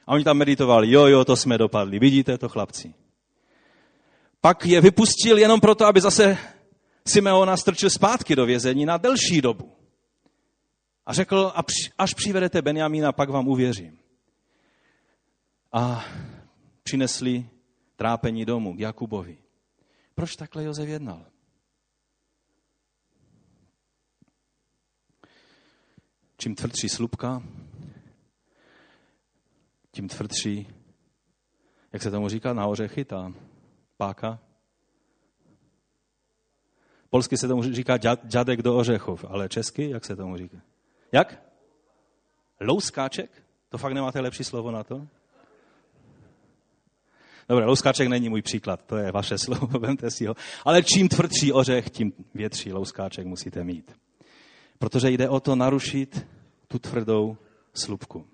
[0.07, 2.94] A oni tam meditovali, jo, jo, to jsme dopadli, vidíte to, chlapci.
[4.40, 6.38] Pak je vypustil jenom proto, aby zase
[7.07, 9.73] Simeona strčil zpátky do vězení na delší dobu.
[11.07, 11.53] A řekl,
[11.99, 13.99] až přivedete Benjamína, pak vám uvěřím.
[15.73, 16.05] A
[16.88, 17.51] přinesli
[17.96, 19.38] trápení domů k Jakubovi.
[20.14, 21.27] Proč takhle Jozef jednal?
[26.37, 27.42] Čím tvrdší slupka,
[29.90, 30.68] tím tvrdší,
[31.92, 33.33] jak se tomu říká, na ořechy, ta
[33.96, 34.38] páka.
[37.11, 40.59] Polsky se tomu říká dědek do ořechov, ale česky, jak se tomu říká?
[41.12, 41.42] Jak?
[42.61, 43.42] Louskáček?
[43.68, 45.09] To fakt nemáte lepší slovo na to?
[47.49, 50.35] Dobře, louskáček není můj příklad, to je vaše slovo, vemte si ho.
[50.65, 53.99] Ale čím tvrdší ořech, tím větší louskáček musíte mít.
[54.79, 56.27] Protože jde o to narušit
[56.69, 57.37] tu tvrdou
[57.75, 58.27] slupku.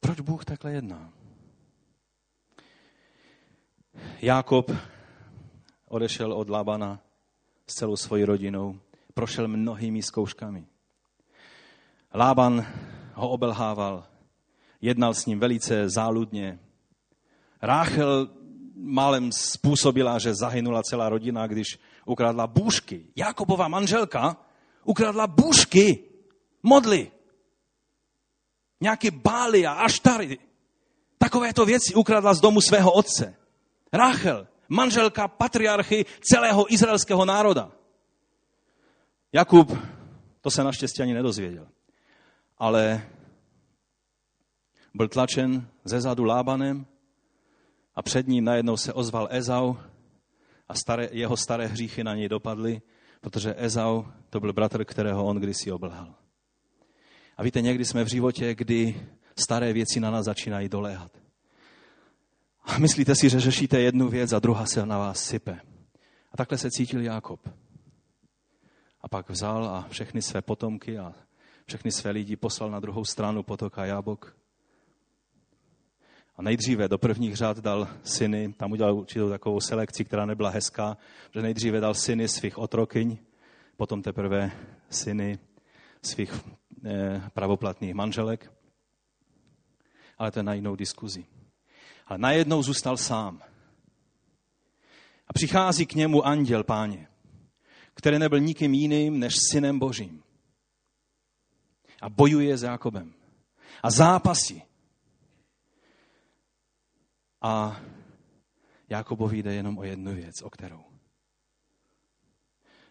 [0.00, 1.12] Proč Bůh takhle jedná?
[4.22, 4.70] Jákob
[5.88, 7.00] odešel od Labana
[7.66, 8.80] s celou svojí rodinou,
[9.14, 10.66] prošel mnohými zkouškami.
[12.14, 12.66] Lában
[13.14, 14.11] ho obelhával,
[14.82, 16.58] jednal s ním velice záludně.
[17.62, 18.28] Ráchel
[18.74, 23.06] málem způsobila, že zahynula celá rodina, když ukradla bůžky.
[23.16, 24.36] Jakobova manželka
[24.84, 26.04] ukradla bůžky,
[26.62, 27.10] modly.
[28.80, 30.38] Nějaké bály a aštary.
[31.18, 33.34] Takovéto věci ukradla z domu svého otce.
[33.92, 37.72] Ráchel, manželka patriarchy celého izraelského národa.
[39.32, 39.78] Jakub,
[40.40, 41.68] to se naštěstí ani nedozvěděl.
[42.58, 43.06] Ale
[44.94, 46.86] byl tlačen ze zadu Lábanem
[47.94, 49.74] a před ním najednou se ozval Ezau
[50.68, 52.82] a staré, jeho staré hříchy na něj dopadly,
[53.20, 56.14] protože Ezau to byl bratr, kterého on kdysi oblhal.
[57.36, 61.12] A víte, někdy jsme v životě, kdy staré věci na nás začínají doléhat.
[62.64, 65.60] A myslíte si, že řešíte jednu věc a druhá se na vás sype.
[66.32, 67.48] A takhle se cítil Jákob.
[69.00, 71.14] A pak vzal a všechny své potomky a
[71.66, 74.36] všechny své lidi poslal na druhou stranu potoka Jábok
[76.36, 80.96] a nejdříve do prvních řád dal syny, tam udělal určitou takovou selekci, která nebyla hezká,
[81.34, 83.18] že nejdříve dal syny svých otrokyň,
[83.76, 84.52] potom teprve
[84.90, 85.38] syny
[86.02, 86.40] svých
[86.84, 88.52] eh, pravoplatných manželek.
[90.18, 91.26] Ale to je na jinou diskuzi.
[92.06, 93.42] Ale najednou zůstal sám.
[95.28, 97.08] A přichází k němu anděl páně,
[97.94, 100.22] který nebyl nikým jiným než synem božím.
[102.00, 103.14] A bojuje s Jakobem.
[103.82, 104.62] A zápasí.
[107.42, 107.80] A
[108.88, 110.84] Jakobovi jde jenom o jednu věc, o kterou.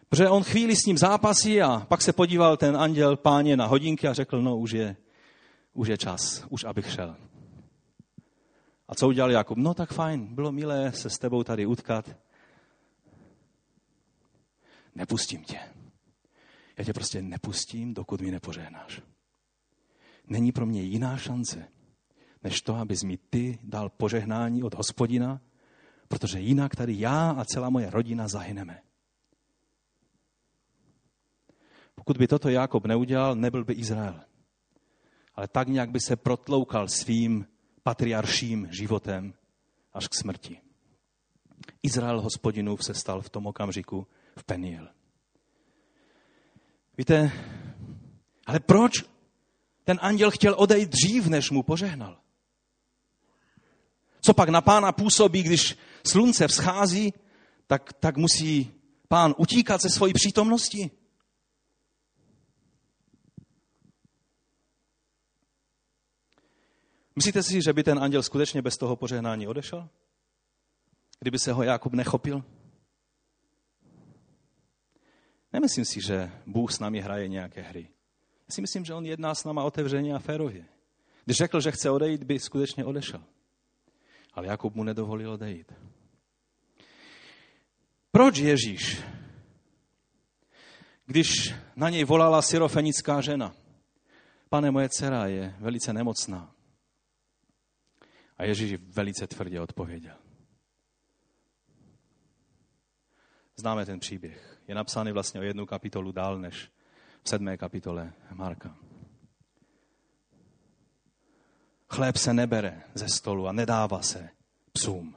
[0.08, 4.08] Protože on chvíli s ním zápasí a pak se podíval ten anděl páně na hodinky
[4.08, 4.96] a řekl, no už je,
[5.72, 7.16] už je čas, už abych šel.
[8.88, 9.58] A co udělal Jakub?
[9.58, 12.16] No tak fajn, bylo milé se s tebou tady utkat.
[14.94, 15.60] Nepustím tě.
[16.78, 19.02] Já tě prostě nepustím, dokud mi nepožehnáš.
[20.26, 21.68] Není pro mě jiná šance,
[22.44, 25.40] než to, abys mi ty dal požehnání od hospodina,
[26.08, 28.82] protože jinak tady já a celá moje rodina zahyneme.
[31.94, 34.20] Pokud by toto Jakob neudělal, nebyl by Izrael.
[35.34, 37.46] Ale tak nějak by se protloukal svým
[37.82, 39.34] patriarším životem
[39.92, 40.60] až k smrti.
[41.82, 44.88] Izrael hospodinův se stal v tom okamžiku v Peniel.
[46.98, 47.32] Víte,
[48.46, 48.92] ale proč
[49.84, 52.21] ten anděl chtěl odejít dřív, než mu požehnal?
[54.24, 57.12] Co pak na pána působí, když slunce vzchází,
[57.66, 58.72] tak, tak musí
[59.08, 60.90] pán utíkat ze svojí přítomnosti?
[67.16, 69.88] Myslíte si, že by ten anděl skutečně bez toho požehnání odešel?
[71.20, 72.44] Kdyby se ho Jakub nechopil?
[75.52, 77.88] Nemyslím si, že Bůh s námi hraje nějaké hry.
[78.48, 80.64] Já si myslím, že on jedná s náma otevřeně a férově.
[81.24, 83.24] Když řekl, že chce odejít, by skutečně odešel.
[84.34, 85.72] Ale Jakub mu nedovolil odejít.
[88.10, 89.02] Proč Ježíš,
[91.06, 93.54] když na něj volala syrofenická žena,
[94.48, 96.54] pane, moje dcera je velice nemocná.
[98.36, 100.16] A Ježíš velice tvrdě odpověděl.
[103.56, 104.62] Známe ten příběh.
[104.68, 106.70] Je napsány vlastně o jednu kapitolu dál než
[107.22, 108.76] v sedmé kapitole Marka.
[111.92, 114.28] Chléb se nebere ze stolu a nedává se
[114.72, 115.14] psům.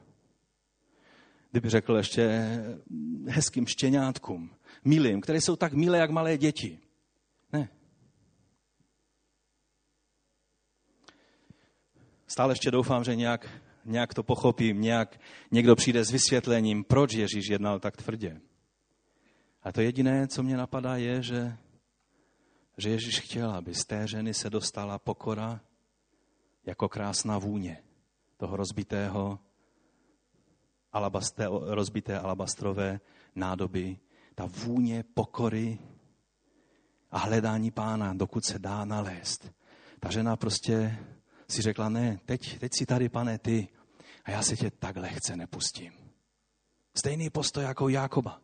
[1.50, 2.58] Kdyby řekl ještě
[3.28, 4.50] hezkým štěňátkům,
[4.84, 6.78] milým, které jsou tak milé, jak malé děti.
[7.52, 7.68] Ne.
[12.26, 13.50] Stále ještě doufám, že nějak,
[13.84, 15.20] nějak to pochopím, nějak
[15.50, 18.40] někdo přijde s vysvětlením, proč Ježíš jednal tak tvrdě.
[19.62, 21.56] A to jediné, co mě napadá, je, že,
[22.78, 25.60] že Ježíš chtěl, aby z té ženy se dostala pokora
[26.66, 27.82] jako krásná vůně
[28.36, 29.38] toho rozbitého,
[30.92, 33.00] alabasté, rozbité alabastrové
[33.34, 33.98] nádoby,
[34.34, 35.78] ta vůně pokory
[37.10, 39.52] a hledání pána, dokud se dá nalézt.
[40.00, 40.98] Ta žena prostě
[41.50, 43.68] si řekla, ne, teď, teď si tady, pane, ty,
[44.24, 45.92] a já se tě tak lehce nepustím.
[46.96, 48.40] Stejný postoj jako Jákoba.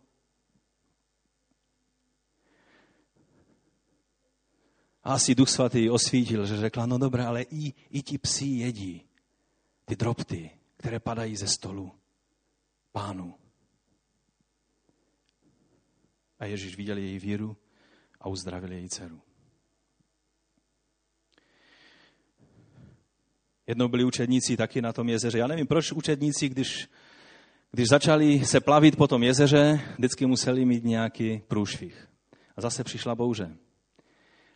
[5.05, 9.03] A asi Duch Svatý osvítil, že řekla, no dobré, ale i, i ti psi jedí
[9.85, 11.93] ty dropty, které padají ze stolu
[12.93, 13.35] pánu.
[16.39, 17.57] A Ježíš viděl její víru
[18.21, 19.21] a uzdravil její dceru.
[23.67, 25.39] Jednou byli učedníci taky na tom jezeře.
[25.39, 26.89] Já nevím, proč učedníci, když,
[27.71, 32.09] když začali se plavit po tom jezeře, vždycky museli mít nějaký průšvih.
[32.57, 33.57] A zase přišla bouře.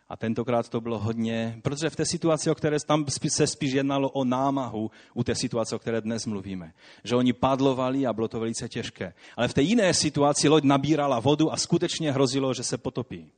[0.09, 4.09] A tentokrát to bylo hodně, protože v té situaci, o které tam se spíš jednalo
[4.09, 6.73] o námahu, u té situace, o které dnes mluvíme.
[7.03, 9.13] Že oni padlovali a bylo to velice těžké.
[9.37, 13.31] Ale v té jiné situaci loď nabírala vodu a skutečně hrozilo, že se potopí.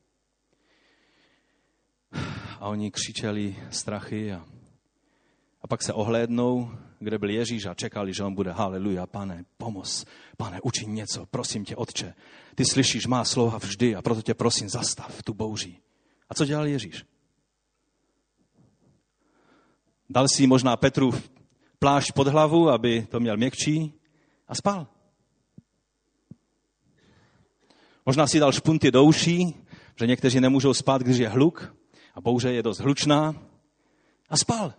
[2.59, 4.45] A oni křičeli strachy a,
[5.61, 10.05] a pak se ohlédnou, kde byl Ježíš a čekali, že on bude haleluja, pane, pomoz,
[10.37, 12.13] pane, učiň něco, prosím tě, otče.
[12.55, 15.79] Ty slyšíš má slova vždy a proto tě prosím, zastav tu bouří.
[16.29, 17.05] A co dělal Ježíš?
[20.09, 21.13] Dal si možná Petru
[21.79, 23.93] plášť pod hlavu, aby to měl měkčí
[24.47, 24.87] a spal.
[28.05, 29.55] Možná si dal špunty do uší,
[29.99, 31.75] že někteří nemůžou spát, když je hluk
[32.15, 33.35] a bouře je dost hlučná
[34.29, 34.73] a spal.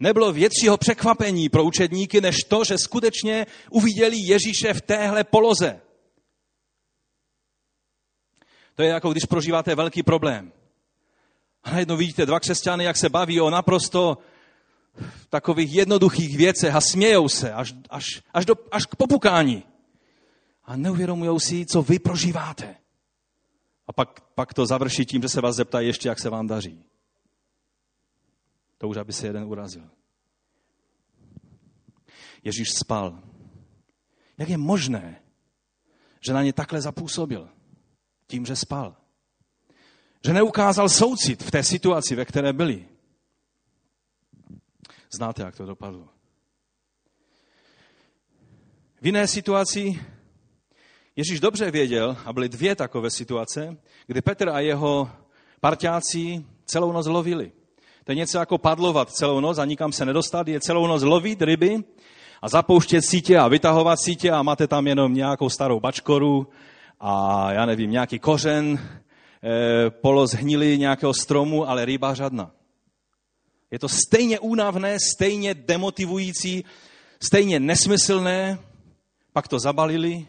[0.00, 5.80] Nebylo většího překvapení pro učedníky, než to, že skutečně uviděli Ježíše v téhle poloze.
[8.76, 10.52] To je jako když prožíváte velký problém.
[11.64, 14.18] A najednou vidíte dva křesťany, jak se baví o naprosto
[15.28, 19.64] takových jednoduchých věcech a smějou se až, až, až, do, až k popukání.
[20.64, 22.76] A neuvědomují si, co vy prožíváte.
[23.86, 26.84] A pak, pak to završí tím, že se vás zeptají ještě, jak se vám daří.
[28.78, 29.90] To už, aby se jeden urazil.
[32.44, 33.22] Ježíš spal.
[34.38, 35.22] Jak je možné,
[36.20, 37.55] že na ně takhle zapůsobil?
[38.26, 38.96] Tím, že spal.
[40.24, 42.88] Že neukázal soucit v té situaci, ve které byli.
[45.16, 46.08] Znáte, jak to dopadlo.
[49.00, 50.00] V jiné situaci
[51.16, 55.10] Ježíš dobře věděl, a byly dvě takové situace, kdy Petr a jeho
[55.60, 57.52] parťáci celou noc lovili.
[58.04, 61.42] To je něco jako padlovat celou noc a nikam se nedostat, je celou noc lovit
[61.42, 61.84] ryby
[62.42, 66.48] a zapouštět sítě a vytahovat sítě a máte tam jenom nějakou starou bačkoru
[67.00, 72.50] a já nevím, nějaký kořen, e, polo zhnilý nějakého stromu, ale ryba řadna.
[73.70, 76.64] Je to stejně únavné, stejně demotivující,
[77.20, 78.58] stejně nesmyslné,
[79.32, 80.26] pak to zabalili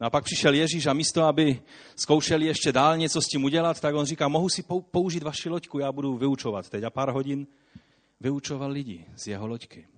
[0.00, 1.62] No a pak přišel Ježíš a místo, aby
[1.96, 5.78] zkoušeli ještě dál něco s tím udělat, tak on říká, mohu si použít vaši loďku,
[5.78, 6.84] já budu vyučovat teď.
[6.84, 7.46] A pár hodin
[8.20, 9.88] vyučoval lidi z jeho loďky.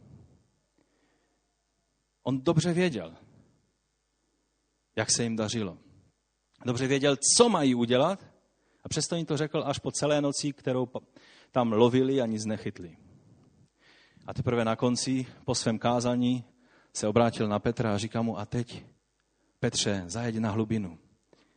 [2.23, 3.15] On dobře věděl,
[4.97, 5.79] jak se jim dařilo.
[6.65, 8.27] Dobře věděl, co mají udělat
[8.85, 10.89] a přesto jim to řekl až po celé noci, kterou
[11.51, 12.97] tam lovili a nic nechytli.
[14.27, 16.45] A teprve na konci, po svém kázání,
[16.95, 18.85] se obrátil na Petra a říká mu, a teď,
[19.61, 20.99] Petře, zajeď na hlubinu.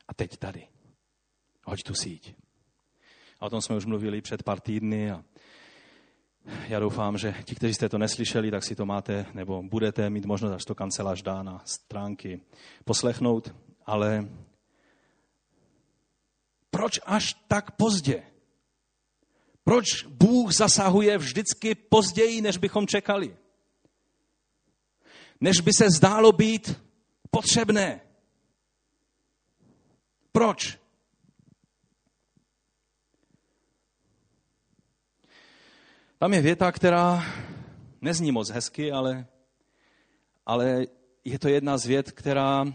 [0.08, 0.68] A teď tady.
[1.64, 2.36] Hoď tu síť.
[3.40, 5.24] A o tom jsme už mluvili před pár týdny a
[6.68, 10.26] já doufám, že ti, kteří jste to neslyšeli, tak si to máte, nebo budete mít
[10.26, 12.42] možnost, až to kancelář dá na stránky
[12.86, 13.56] poslechnout.
[13.86, 14.28] Ale
[16.70, 18.24] proč až tak pozdě?
[19.64, 23.38] Proč Bůh zasahuje vždycky později, než bychom čekali?
[25.42, 26.82] Než by se zdálo být
[27.32, 28.02] potřebné.
[30.32, 30.85] Proč?
[36.18, 37.24] Tam je věta, která
[38.02, 39.26] nezní moc hezky, ale,
[40.46, 40.86] ale
[41.26, 42.66] je to jedna z vět, která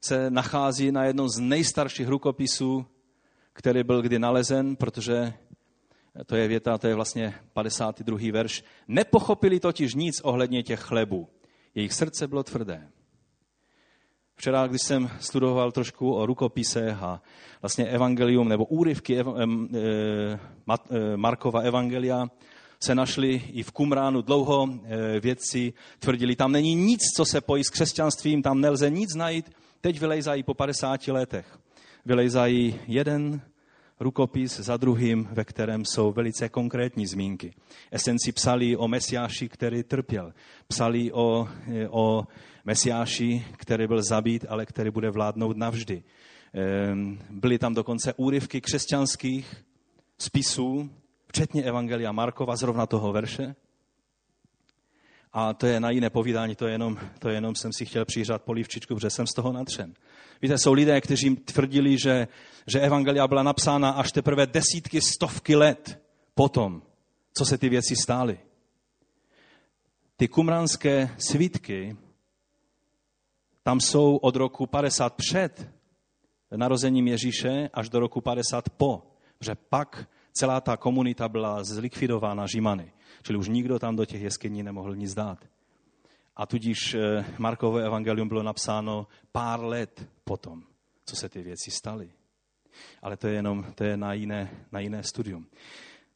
[0.00, 2.86] se nachází na jednom z nejstarších rukopisů,
[3.52, 5.32] který byl kdy nalezen, protože
[6.26, 8.18] to je věta, to je vlastně 52.
[8.32, 8.64] verš.
[8.88, 11.28] Nepochopili totiž nic ohledně těch chlebů.
[11.74, 12.90] Jejich srdce bylo tvrdé.
[14.40, 17.22] Včera, když jsem studoval trošku o rukopisech a
[17.62, 22.28] vlastně evangelium nebo úryvky ev, e, e, Markova evangelia,
[22.84, 27.64] se našli i v Kumránu dlouho e, vědci tvrdili, tam není nic, co se pojí
[27.64, 29.50] s křesťanstvím, tam nelze nic najít.
[29.80, 31.58] Teď vylejzají po 50 letech.
[32.04, 33.40] Vylejzají jeden
[34.00, 37.54] rukopis za druhým, ve kterém jsou velice konkrétní zmínky.
[37.90, 40.32] Esenci psali o Mesiáši, který trpěl.
[40.68, 41.48] Psali o,
[41.90, 42.24] o
[42.64, 46.02] Mesiáši, který byl zabít, ale který bude vládnout navždy.
[46.54, 49.64] Ehm, byly tam dokonce úryvky křesťanských
[50.18, 50.90] spisů,
[51.28, 53.54] včetně Evangelia Markova, zrovna toho verše.
[55.32, 58.04] A to je na jiné povídání, to je jenom, to je jenom jsem si chtěl
[58.04, 59.94] přihřát polívčičku, protože jsem z toho natřen.
[60.42, 62.28] Víte, jsou lidé, kteří tvrdili, že,
[62.66, 66.02] že Evangelia byla napsána až teprve desítky, stovky let
[66.34, 66.82] potom,
[67.34, 68.38] co se ty věci stály.
[70.16, 71.96] Ty kumranské svítky,
[73.70, 75.70] tam jsou od roku 50 před
[76.56, 79.02] narozením Ježíše až do roku 50 po,
[79.40, 82.92] že pak celá ta komunita byla zlikvidována Římany.
[83.22, 85.38] Čili už nikdo tam do těch jeskyní nemohl nic dát.
[86.36, 90.62] A tudíž eh, Markové evangelium bylo napsáno pár let potom,
[91.04, 92.10] co se ty věci staly.
[93.02, 95.46] Ale to je jenom to je na, jiné, na jiné studium.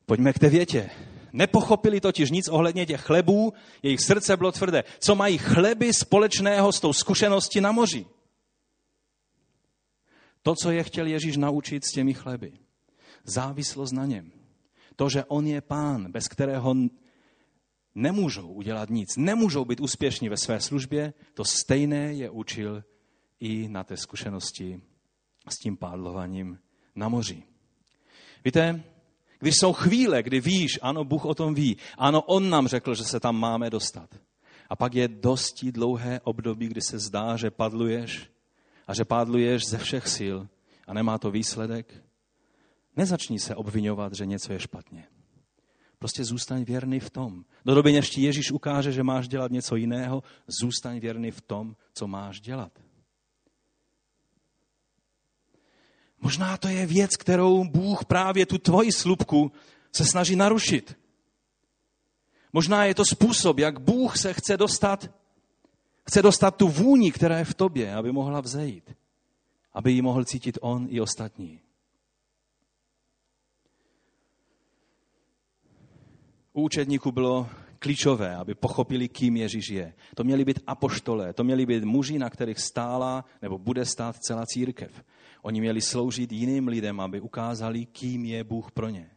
[0.07, 0.91] Pojďme k té větě.
[1.33, 3.53] Nepochopili totiž nic ohledně těch chlebů,
[3.83, 4.85] jejich srdce bylo tvrdé.
[4.99, 8.07] Co mají chleby společného s tou zkušeností na moři?
[10.43, 12.53] To, co je chtěl Ježíš naučit s těmi chleby.
[13.25, 14.33] Závislost na něm.
[14.97, 16.75] To, že on je pán, bez kterého
[17.95, 22.85] nemůžou udělat nic, nemůžou být úspěšní ve své službě, to stejné je učil
[23.41, 24.81] i na té zkušenosti
[25.49, 26.59] s tím pádlovaním
[26.95, 27.43] na moři.
[28.45, 28.85] Víte,
[29.45, 33.05] když jsou chvíle, kdy víš, ano, Bůh o tom ví, ano, On nám řekl, že
[33.05, 34.09] se tam máme dostat.
[34.71, 38.31] A pak je dosti dlouhé období, kdy se zdá, že padluješ
[38.87, 40.39] a že padluješ ze všech sil
[40.87, 41.95] a nemá to výsledek.
[42.97, 45.05] Nezačni se obvinovat, že něco je špatně.
[45.99, 47.45] Prostě zůstaň věrný v tom.
[47.65, 50.23] Do doby, než ti Ježíš ukáže, že máš dělat něco jiného,
[50.61, 52.84] zůstaň věrný v tom, co máš dělat.
[56.25, 59.53] Možná to je věc, kterou Bůh právě tu tvoji slupku
[59.93, 60.97] se snaží narušit.
[62.53, 65.11] Možná je to způsob, jak Bůh se chce dostat,
[66.09, 68.97] chce dostat tu vůni, která je v tobě, aby mohla vzejít.
[69.73, 71.61] Aby ji mohl cítit on i ostatní.
[76.53, 77.49] U učedníků bylo
[77.79, 79.95] klíčové, aby pochopili, kým Ježíš je.
[80.15, 84.47] To měli být apoštolé, to měli být muži, na kterých stála nebo bude stát celá
[84.47, 85.05] církev.
[85.45, 89.11] Oni měli sloužit jiným lidem, aby ukázali, kým je Bůh pro ně.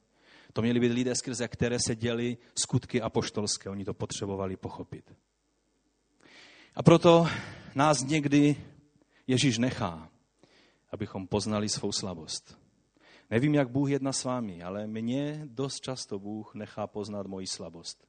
[0.54, 3.70] To měli být lidé, skrze které se děli skutky apoštolské.
[3.70, 5.14] Oni to potřebovali pochopit.
[6.76, 7.28] A proto
[7.76, 8.56] nás někdy
[9.28, 10.10] Ježíš nechá,
[10.90, 12.58] abychom poznali svou slabost.
[13.30, 18.08] Nevím, jak Bůh jedná s vámi, ale mě dost často Bůh nechá poznat moji slabost.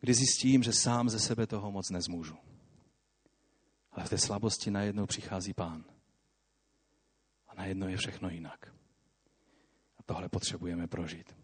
[0.00, 2.51] Kdy zjistím, že sám ze sebe toho moc nezmůžu.
[3.92, 5.84] Ale v té slabosti najednou přichází pán.
[7.48, 8.74] A najednou je všechno jinak.
[9.98, 11.36] A tohle potřebujeme prožít.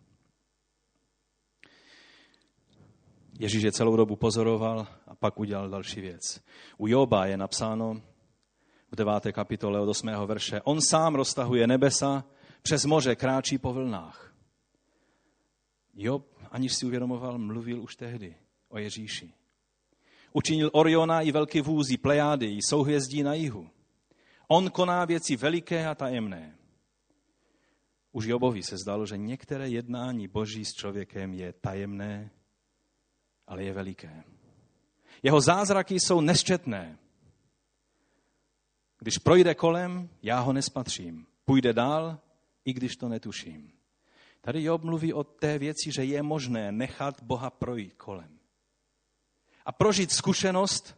[3.39, 6.41] Ježíš je celou dobu pozoroval a pak udělal další věc.
[6.79, 8.03] U Joba je napsáno
[8.93, 9.33] v 9.
[9.33, 10.09] kapitole od 8.
[10.27, 10.61] verše.
[10.63, 12.25] On sám roztahuje nebesa,
[12.63, 14.35] přes moře kráčí po vlnách.
[15.95, 18.37] Job, aniž si uvědomoval, mluvil už tehdy
[18.69, 19.35] o Ježíši.
[20.39, 23.71] Učinil Oriona i velký vůzí, plejády, i souhvězdí na jihu.
[24.49, 26.59] On koná věci veliké a tajemné.
[28.13, 32.31] Už Jobovi se zdalo, že některé jednání Boží s člověkem je tajemné,
[33.47, 34.25] ale je veliké.
[35.23, 36.99] Jeho zázraky jsou nesčetné.
[38.99, 41.27] Když projde kolem, já ho nespatřím.
[41.45, 42.19] Půjde dál,
[42.65, 43.73] i když to netuším.
[44.41, 48.38] Tady Job mluví o té věci, že je možné nechat Boha projít kolem.
[49.69, 50.97] A prožít zkušenost,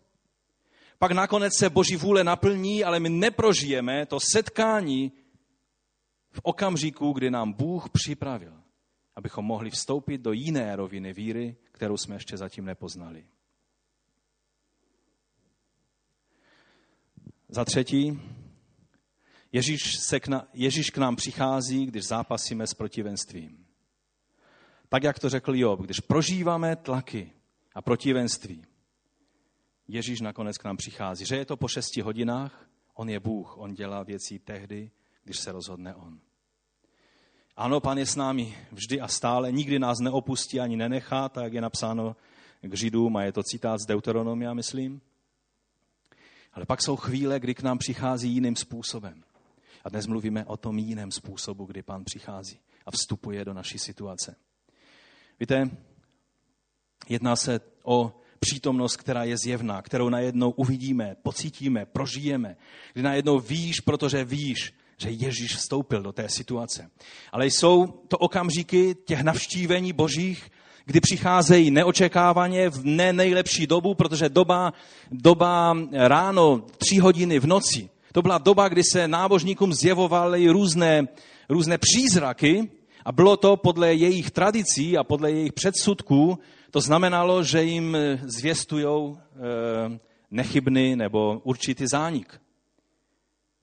[0.99, 5.13] pak nakonec se Boží vůle naplní, ale my neprožijeme to setkání
[6.31, 8.63] v okamžiku, kdy nám Bůh připravil,
[9.17, 13.27] abychom mohli vstoupit do jiné roviny víry, kterou jsme ještě zatím nepoznali.
[17.49, 18.21] Za třetí,
[19.53, 23.67] Ježíš, se k, na, Ježíš k nám přichází, když zápasíme s protivenstvím.
[24.89, 27.33] Tak, jak to řekl Job, když prožíváme tlaky
[27.75, 28.65] a protivenství,
[29.93, 31.27] Ježíš nakonec k nám přichází.
[31.27, 34.91] Že je to po šesti hodinách, on je Bůh, on dělá věci tehdy,
[35.25, 36.21] když se rozhodne on.
[37.57, 41.53] Ano, pan je s námi vždy a stále, nikdy nás neopustí ani nenechá, tak jak
[41.53, 42.17] je napsáno
[42.63, 45.01] k Židům a je to citát z Deuteronomia, myslím.
[46.53, 49.25] Ale pak jsou chvíle, kdy k nám přichází jiným způsobem.
[49.85, 54.37] A dnes mluvíme o tom jiném způsobu, kdy pán přichází a vstupuje do naší situace.
[55.41, 55.71] Víte,
[57.11, 62.57] jedná se o přítomnost, která je zjevná, kterou najednou uvidíme, pocítíme, prožijeme,
[62.93, 66.91] kdy najednou víš, protože víš, že Ježíš vstoupil do té situace.
[67.33, 70.51] Ale jsou to okamžiky těch navštívení božích,
[70.85, 74.73] kdy přicházejí neočekávaně v ne nejlepší dobu, protože doba,
[75.11, 81.09] doba ráno, tři hodiny v noci, to byla doba, kdy se nábožníkům zjevovaly různé,
[81.49, 82.71] různé přízraky
[83.11, 86.39] a bylo to podle jejich tradicí a podle jejich předsudků,
[86.71, 89.19] to znamenalo, že jim zvěstují e,
[90.31, 92.41] nechybný nebo určitý zánik.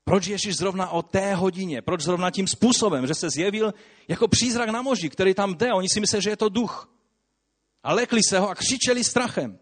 [0.03, 1.81] Proč Ježíš zrovna o té hodině?
[1.81, 3.73] Proč zrovna tím způsobem, že se zjevil
[4.07, 5.73] jako přízrak na moži, který tam jde?
[5.73, 6.91] Oni si myslí, že je to duch.
[7.83, 9.59] A lekli se ho a křičeli strachem.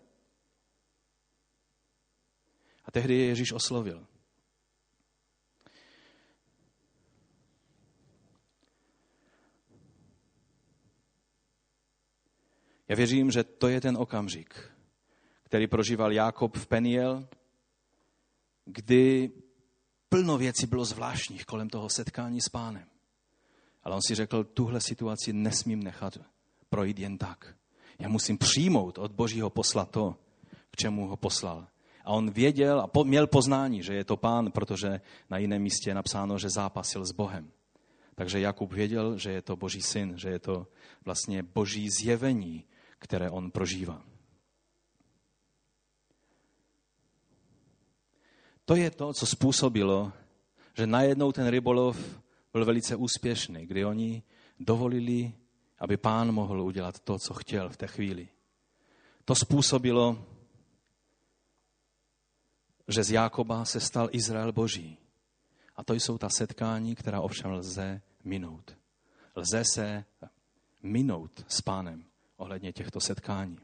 [2.86, 4.06] A tehdy je Ježíš oslovil.
[12.88, 14.72] Já věřím, že to je ten okamžik,
[15.44, 17.28] který prožíval Jákob v Peniel,
[18.66, 19.32] kdy
[20.10, 22.86] plno věcí bylo zvláštních kolem toho setkání s pánem.
[23.84, 26.18] Ale on si řekl, tuhle situaci nesmím nechat
[26.70, 27.56] projít jen tak.
[28.00, 30.16] Já musím přijmout od Božího posla to,
[30.72, 31.68] k čemu ho poslal.
[32.06, 35.96] A on věděl a měl poznání, že je to pán, protože na jiném místě je
[35.96, 37.52] napsáno, že zápasil s Bohem.
[38.16, 40.68] Takže Jakub věděl, že je to Boží syn, že je to
[41.06, 42.66] vlastně Boží zjevení,
[43.06, 44.02] které on prožívá.
[48.66, 50.14] To je to, co způsobilo,
[50.74, 52.22] že najednou ten rybolov
[52.54, 54.24] byl velice úspěšný, kdy oni
[54.60, 55.34] dovolili,
[55.80, 58.28] aby pán mohl udělat to, co chtěl v té chvíli.
[59.26, 60.26] To způsobilo,
[62.88, 64.98] že z Jákoba se stal Izrael Boží.
[65.76, 68.78] A to jsou ta setkání, která ovšem lze minout.
[69.36, 70.06] Lze se
[70.82, 72.06] minout s pánem
[72.38, 73.58] ohledně těchto setkání.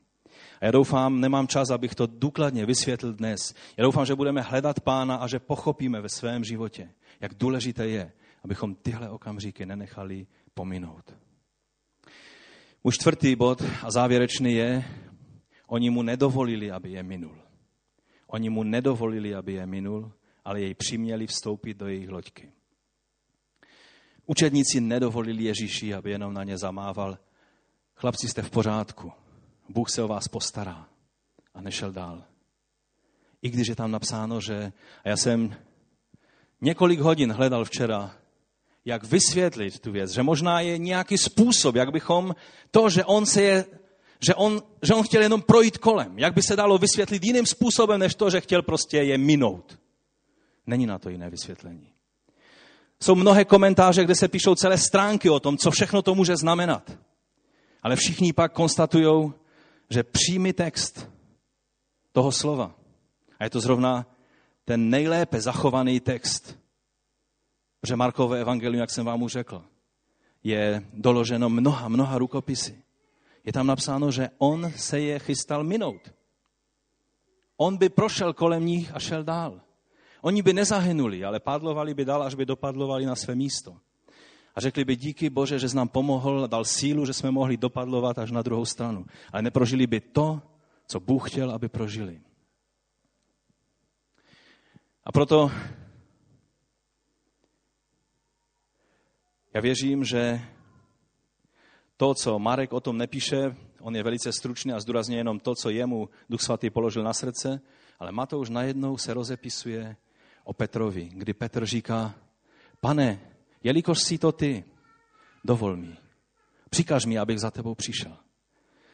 [0.62, 3.54] A já doufám, nemám čas, abych to důkladně vysvětlil dnes.
[3.78, 8.12] Já doufám, že budeme hledat pána a že pochopíme ve svém životě, jak důležité je,
[8.44, 11.16] abychom tyhle okamžiky nenechali pominout.
[12.84, 14.84] Už čtvrtý bod a závěrečný je,
[15.68, 17.38] oni mu nedovolili, aby je minul.
[18.28, 20.12] Oni mu nedovolili, aby je minul,
[20.46, 22.52] ale jej přiměli vstoupit do jejich loďky.
[24.26, 27.18] Učedníci nedovolili Ježíši, aby jenom na ně zamával.
[28.02, 29.12] Chlapci, jste v pořádku.
[29.70, 30.86] Bůh se o vás postará.
[31.54, 32.24] A nešel dál.
[33.42, 34.72] I když je tam napsáno, že...
[35.04, 35.56] A já jsem
[36.62, 38.16] několik hodin hledal včera,
[38.86, 42.36] jak vysvětlit tu věc, že možná je nějaký způsob, jak bychom
[42.72, 43.66] to, že on se je,
[44.28, 48.00] že on, že on chtěl jenom projít kolem, jak by se dalo vysvětlit jiným způsobem,
[48.00, 49.80] než to, že chtěl prostě je minout.
[50.68, 51.94] Není na to jiné vysvětlení.
[53.02, 56.92] Jsou mnohé komentáře, kde se píšou celé stránky o tom, co všechno to může znamenat.
[57.84, 59.34] Ale všichni pak konstatují,
[59.90, 61.10] že přímý text
[62.12, 62.76] toho slova,
[63.40, 64.06] a je to zrovna
[64.66, 66.60] ten nejlépe zachovaný text,
[67.82, 69.64] protože Markové evangelium, jak jsem vám už řekl,
[70.44, 72.84] je doloženo mnoha, mnoha rukopisy.
[73.46, 76.14] Je tam napsáno, že on se je chystal minout.
[77.58, 79.62] On by prošel kolem nich a šel dál.
[80.22, 83.78] Oni by nezahynuli, ale padlovali by dál, až by dopadlovali na své místo.
[84.56, 88.20] A řekli by díky Bože, že jsi nám pomohl, dal sílu, že jsme mohli dopadlovat
[88.20, 89.06] až na druhou stranu.
[89.34, 90.42] Ale neprožili by to,
[90.88, 92.22] co Bůh chtěl, aby prožili.
[95.04, 95.52] A proto
[99.54, 100.42] já věřím, že
[101.98, 105.70] to, co Marek o tom nepíše, on je velice stručný a zdůrazně jenom to, co
[105.70, 107.62] jemu Duch Svatý položil na srdce,
[108.00, 109.96] ale Matouš najednou se rozepisuje
[110.44, 112.16] o Petrovi, kdy Petr říká,
[112.80, 113.20] pane,
[113.64, 114.64] jelikož jsi to ty,
[115.44, 115.98] dovol mi,
[116.70, 118.18] přikaž mi, abych za tebou přišel.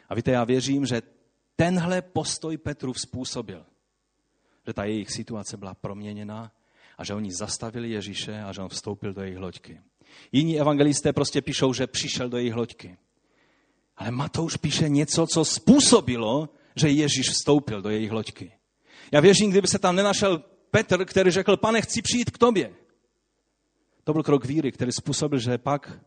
[0.10, 1.02] A víte, já věřím, že
[1.56, 3.66] tenhle postoj Petru způsobil,
[4.68, 6.52] že ta jejich situace byla proměněná
[6.98, 9.82] a že oni zastavili Ježíše a že on vstoupil do jejich loďky.
[10.32, 12.98] Jiní evangelisté prostě píšou, že přišel do jejich loďky.
[13.98, 18.52] Ale Matouš píše něco, co způsobilo, že Ježíš vstoupil do jejich loďky.
[19.12, 22.74] Já věřím, kdyby se tam nenašel Petr, který řekl, pane, chci přijít k tobě.
[24.08, 26.00] To byl krok víry, který způsobil, že pak,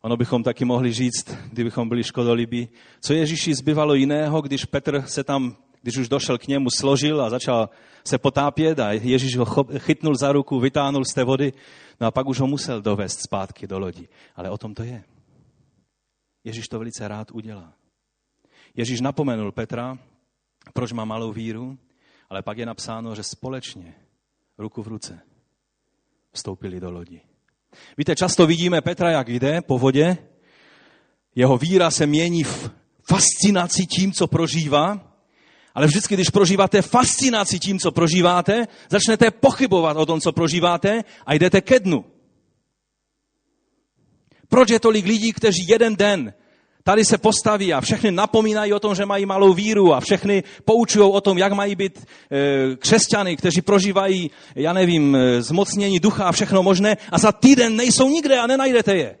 [0.00, 2.68] ono bychom taky mohli říct, kdybychom byli škodolibí,
[3.00, 7.30] co Ježíši zbyvalo jiného, když Petr se tam, když už došel k němu, složil a
[7.30, 7.70] začal
[8.04, 11.52] se potápět a Ježíš ho chytnul za ruku, vytáhnul z té vody,
[12.00, 14.08] no a pak už ho musel dovést zpátky do lodi.
[14.36, 15.04] Ale o tom to je.
[16.44, 17.72] Ježíš to velice rád udělá.
[18.76, 19.98] Ježíš napomenul Petra,
[20.72, 21.78] proč má malou víru,
[22.30, 23.94] ale pak je napsáno, že společně,
[24.58, 25.20] ruku v ruce,
[26.32, 27.20] vstoupili do lodi.
[27.98, 30.18] Víte, často vidíme Petra, jak jde po vodě,
[31.34, 32.70] jeho víra se mění v
[33.08, 35.12] fascinaci tím, co prožívá,
[35.74, 41.34] ale vždycky, když prožíváte fascinaci tím, co prožíváte, začnete pochybovat o tom, co prožíváte a
[41.34, 42.04] jdete ke dnu.
[44.48, 46.34] Proč je tolik lidí, kteří jeden den
[46.84, 51.10] tady se postaví a všechny napomínají o tom, že mají malou víru a všechny poučují
[51.12, 56.32] o tom, jak mají být e, křesťany, kteří prožívají, já nevím, e, zmocnění ducha a
[56.32, 59.18] všechno možné a za týden nejsou nikde a nenajdete je.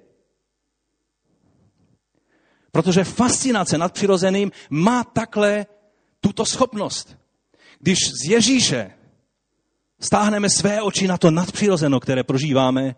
[2.72, 5.66] Protože fascinace nad přirozeným má takhle
[6.20, 7.16] tuto schopnost.
[7.78, 8.90] Když z Ježíše
[10.00, 12.96] stáhneme své oči na to nadpřirozeno, které prožíváme,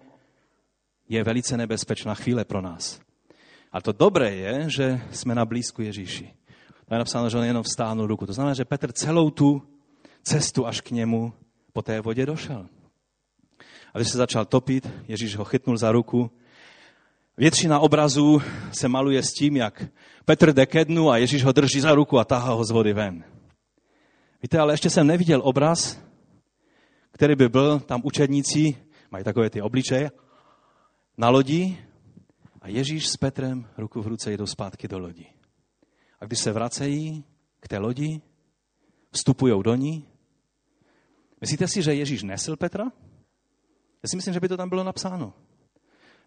[1.09, 3.01] je velice nebezpečná chvíle pro nás.
[3.75, 6.31] A to dobré je, že jsme na blízku Ježíši.
[6.87, 8.27] To je napsáno, že on jenom vstáhnul ruku.
[8.27, 9.62] To znamená, že Petr celou tu
[10.22, 11.33] cestu až k němu
[11.72, 12.66] po té vodě došel.
[13.95, 16.31] A když se začal topit, Ježíš ho chytnul za ruku.
[17.37, 19.85] Většina obrazů se maluje s tím, jak
[20.25, 22.93] Petr jde ke dnu a Ježíš ho drží za ruku a tahá ho z vody
[22.93, 23.25] ven.
[24.43, 26.01] Víte, ale ještě jsem neviděl obraz,
[27.11, 28.77] který by byl, tam učedníci
[29.11, 30.11] mají takové ty obličeje,
[31.18, 31.79] na lodi
[32.65, 35.27] a Ježíš s Petrem ruku v ruce jdou zpátky do lodi.
[36.21, 37.25] A když se vracejí
[37.61, 38.21] k té lodi,
[39.11, 40.09] vstupují do ní,
[41.41, 42.85] myslíte si, že Ježíš nesl Petra?
[44.03, 45.35] Já si myslím, že by to tam bylo napsáno.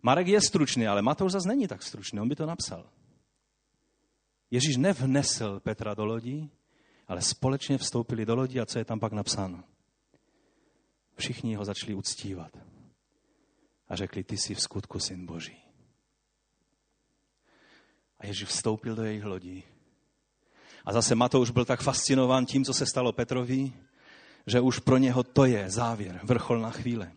[0.03, 2.89] Marek je stručný, ale Matouš zase není tak stručný, on by to napsal.
[4.51, 6.49] Ježíš nevnesl Petra do lodi,
[7.07, 9.63] ale společně vstoupili do lodi a co je tam pak napsáno?
[11.15, 12.57] Všichni ho začali uctívat
[13.89, 15.66] a řekli, ty jsi v skutku syn Boží.
[18.19, 19.63] A Ježíš vstoupil do jejich lodí.
[20.85, 23.73] A zase Matouš byl tak fascinován tím, co se stalo Petrovi,
[24.47, 27.11] že už pro něho to je závěr, vrchol na chvíle.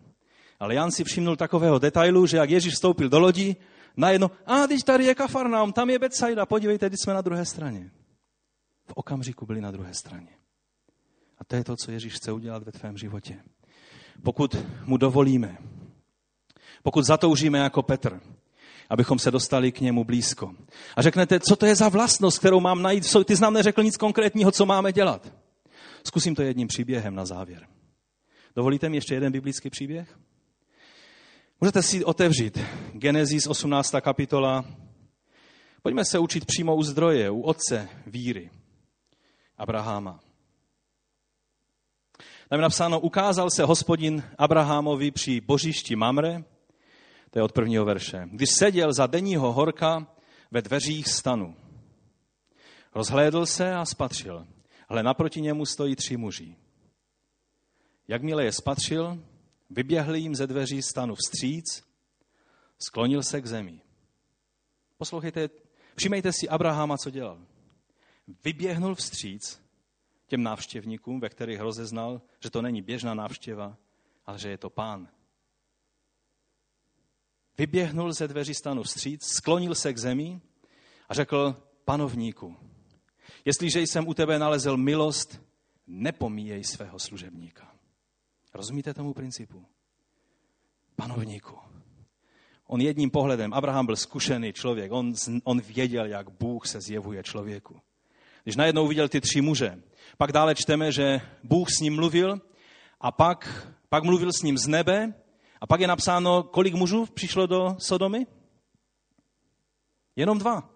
[0.61, 3.57] Ale Jan si všimnul takového detailu, že jak Ježíš vstoupil do lodi,
[3.97, 7.91] najednou, a teď tady je Kafarnaum, tam je Betsaida, podívejte, teď jsme na druhé straně.
[8.87, 10.29] V okamžiku byli na druhé straně.
[11.39, 13.43] A to je to, co Ježíš chce udělat ve tvém životě.
[14.23, 15.59] Pokud mu dovolíme,
[16.83, 18.21] pokud zatoužíme jako Petr,
[18.91, 20.55] abychom se dostali k němu blízko.
[20.97, 23.05] A řeknete, co to je za vlastnost, kterou mám najít?
[23.25, 25.33] Ty jsi nám neřekl nic konkrétního, co máme dělat.
[26.05, 27.67] Zkusím to jedním příběhem na závěr.
[28.57, 30.19] Dovolíte mi ještě jeden biblický příběh?
[31.61, 32.59] Můžete si otevřít
[32.93, 33.95] Genesis 18.
[34.01, 34.65] kapitola.
[35.83, 38.51] Pojďme se učit přímo u zdroje, u otce víry,
[39.59, 40.21] Abraháma.
[42.49, 46.45] Tam je napsáno, ukázal se hospodin Abrahamovi při božišti Mamre,
[47.31, 48.29] to je od prvního verše.
[48.33, 50.07] Když seděl za denního horka
[50.51, 51.57] ve dveřích stanu.
[52.95, 54.47] Rozhlédl se a spatřil.
[54.89, 56.57] Ale naproti němu stojí tři muži.
[58.09, 59.23] Jakmile je spatřil,
[59.71, 61.85] vyběhl jim ze dveří stanu vstříc,
[62.79, 63.81] sklonil se k zemi.
[64.99, 65.51] Poslouchejte,
[65.97, 67.39] všimejte si Abrahama, co dělal.
[68.45, 69.63] Vyběhnul vstříc
[70.27, 73.77] těm návštěvníkům, ve kterých rozeznal, že to není běžná návštěva,
[74.27, 75.09] ale že je to pán,
[77.61, 80.41] Vyběhnul ze dveří stanu vstříc, sklonil se k zemi
[81.09, 82.57] a řekl, panovníku,
[83.45, 85.41] jestliže jsem u tebe nalezl milost,
[85.87, 87.73] nepomíjej svého služebníka.
[88.55, 89.65] Rozumíte tomu principu?
[90.97, 91.59] Panovníku.
[92.67, 97.81] On jedním pohledem, Abraham byl zkušený člověk, on, on věděl, jak Bůh se zjevuje člověku.
[98.43, 99.83] Když najednou viděl ty tři muže,
[100.19, 102.41] pak dále čteme, že Bůh s ním mluvil
[103.01, 105.15] a pak, pak mluvil s ním z nebe
[105.61, 108.27] a pak je napsáno, kolik mužů přišlo do Sodomy?
[110.17, 110.71] Jenom dva.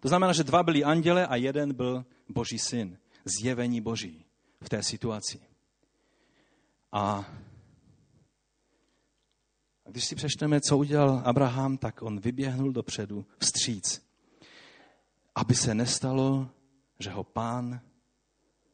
[0.00, 2.98] To znamená, že dva byli anděle a jeden byl boží syn.
[3.24, 4.24] Zjevení boží
[4.60, 5.40] v té situaci.
[6.92, 7.24] A
[9.84, 14.06] když si přečteme, co udělal Abraham, tak on vyběhnul dopředu vstříc,
[15.34, 16.48] aby se nestalo,
[16.98, 17.80] že ho pán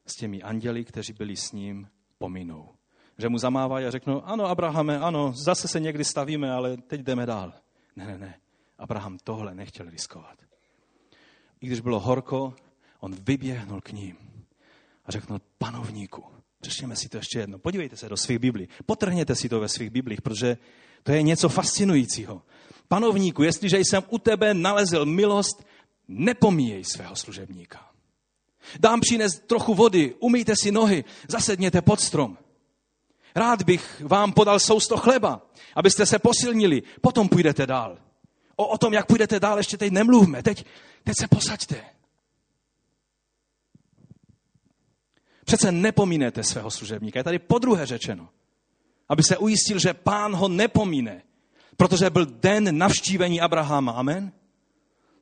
[0.07, 1.89] s těmi anděli, kteří byli s ním,
[2.19, 2.75] pominou.
[3.19, 7.27] Že mu zamávají a řeknou, ano, Abrahame, ano, zase se někdy stavíme, ale teď jdeme
[7.27, 7.53] dál.
[7.97, 8.35] Ne, ne, ne.
[8.79, 10.43] Abraham tohle nechtěl riskovat.
[11.61, 12.55] I když bylo horko,
[13.01, 14.17] on vyběhnul k ním
[15.05, 16.25] a řekl, panovníku,
[16.61, 19.91] přečtěme si to ještě jedno, podívejte se do svých Biblí, potrhněte si to ve svých
[19.91, 20.57] Biblích, protože
[21.03, 22.43] to je něco fascinujícího.
[22.89, 25.65] Panovníku, jestliže jsem u tebe nalezl milost,
[26.09, 27.91] nepomíjej svého služebníka.
[28.81, 32.39] Dám přinést trochu vody, umýjte si nohy, zasedněte pod strom.
[33.35, 35.43] Rád bych vám podal sousto chleba,
[35.77, 37.99] abyste se posilnili, potom půjdete dál.
[38.57, 40.43] O, o tom, jak půjdete dál, ještě teď nemluvme.
[40.43, 40.67] Teď,
[41.05, 41.85] teď se posaďte.
[45.45, 47.19] Přece nepomínete svého služebníka.
[47.19, 48.29] Je tady podruhé řečeno.
[49.09, 51.23] Aby se ujistil, že pán ho nepomíne.
[51.77, 53.93] Protože byl den navštívení Abrahama.
[53.93, 54.33] Amen?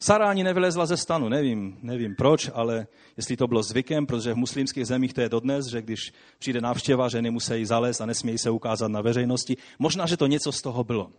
[0.03, 2.87] Sara ani nevylezla ze stanu, nevím, nevím proč, ale
[3.17, 7.09] jestli to bylo zvykem, protože v muslimských zemích to je dodnes, že když přijde návštěva,
[7.09, 9.57] ženy musí zalézt a nesmějí se ukázat na veřejnosti.
[9.79, 11.13] Možná, že to něco z toho bylo.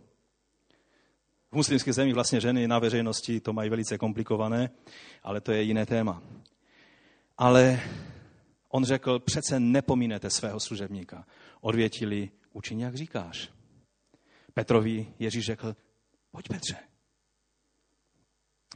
[1.50, 4.70] V muslimských zemích vlastně ženy na veřejnosti to mají velice komplikované,
[5.22, 6.22] ale to je jiné téma.
[7.38, 7.80] Ale
[8.68, 11.26] on řekl, přece nepomínete svého služebníka.
[11.60, 13.50] Odvětili, učin, jak říkáš.
[14.54, 15.76] Petrovi Ježíš řekl,
[16.30, 16.91] pojď Petře.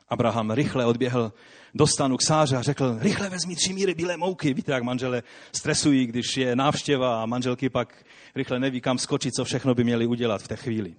[0.09, 1.32] Abraham rychle odběhl
[1.74, 4.54] do stanu k sáře a řekl, rychle vezmi tři míry bílé mouky.
[4.54, 8.04] Víte, jak manžele stresují, když je návštěva a manželky pak
[8.34, 10.94] rychle neví, kam skočit, co všechno by měli udělat v té chvíli.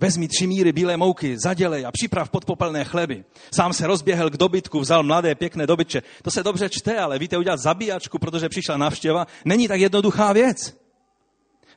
[0.00, 3.24] Vezmi tři míry bílé mouky, zadělej a připrav podpopelné chleby.
[3.54, 6.02] Sám se rozběhl k dobytku, vzal mladé, pěkné dobytče.
[6.22, 10.76] To se dobře čte, ale víte, udělat zabíjačku, protože přišla návštěva, není tak jednoduchá věc.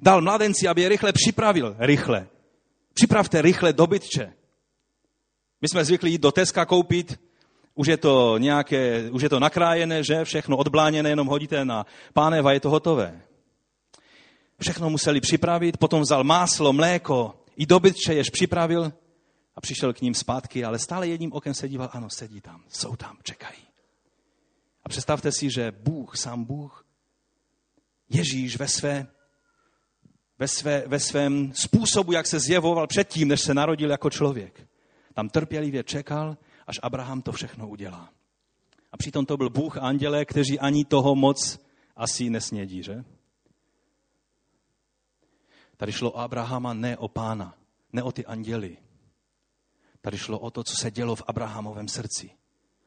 [0.01, 1.75] Dal mladenci, aby je rychle připravil.
[1.79, 2.27] Rychle.
[2.93, 4.33] Připravte rychle dobytče.
[5.61, 7.19] My jsme zvykli jít do Teska koupit,
[7.75, 10.25] už je to nějaké, už je to nakrájené, že?
[10.25, 13.21] Všechno odbláněné, jenom hodíte na pánev a je to hotové.
[14.61, 18.93] Všechno museli připravit, potom vzal máslo, mléko, i dobytče jež připravil
[19.55, 22.95] a přišel k ním zpátky, ale stále jedním okem se díval, ano, sedí tam, jsou
[22.95, 23.61] tam, čekají.
[24.83, 26.85] A představte si, že Bůh, sám Bůh,
[28.09, 29.07] Ježíš ve, své,
[30.39, 34.66] ve, své, ve svém způsobu, jak se zjevoval předtím, než se narodil jako člověk,
[35.17, 36.37] tam trpělivě čekal,
[36.67, 38.13] až Abraham to všechno udělá.
[38.91, 41.59] A přitom to byl Bůh a anděle, kteří ani toho moc
[41.95, 43.03] asi nesnědí, že?
[45.77, 47.57] Tady šlo o Abrahama, ne o pána,
[47.93, 48.77] ne o ty anděly.
[50.01, 52.29] Tady šlo o to, co se dělo v Abrahamovém srdci.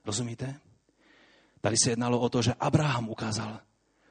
[0.04, 0.60] Rozumíte?
[1.60, 3.60] Tady se jednalo o to, že Abraham ukázal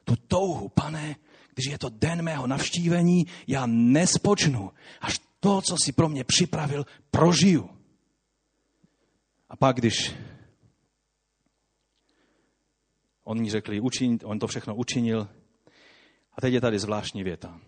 [0.04, 1.16] tu touhu, pane,
[1.54, 6.86] když je to den mého navštívení, já nespočnu, až to, co si pro mě připravil,
[7.10, 7.79] prožiju.
[9.50, 10.14] A pak, když
[13.24, 15.28] oni řekli, učin, on to všechno učinil,
[16.34, 17.60] a teď je tady zvláštní věta.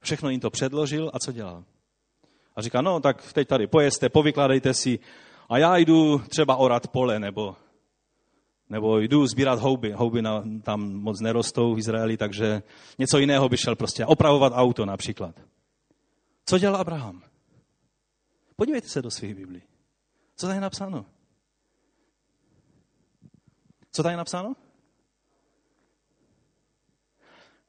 [0.00, 1.64] Všechno jim to předložil a co dělal?
[2.56, 4.98] A říká, no tak teď tady pojeste, povykládejte si
[5.48, 7.56] a já jdu třeba orat pole nebo,
[8.68, 9.92] nebo jdu sbírat houby.
[9.92, 12.62] Houby na, tam moc nerostou v Izraeli, takže
[12.98, 15.40] něco jiného by šel prostě opravovat auto například.
[16.44, 17.22] Co dělal Abraham?
[18.56, 19.62] Podívejte se do svých Biblí.
[20.36, 21.04] Co tady je napsáno?
[23.96, 24.56] Co tady je napsáno?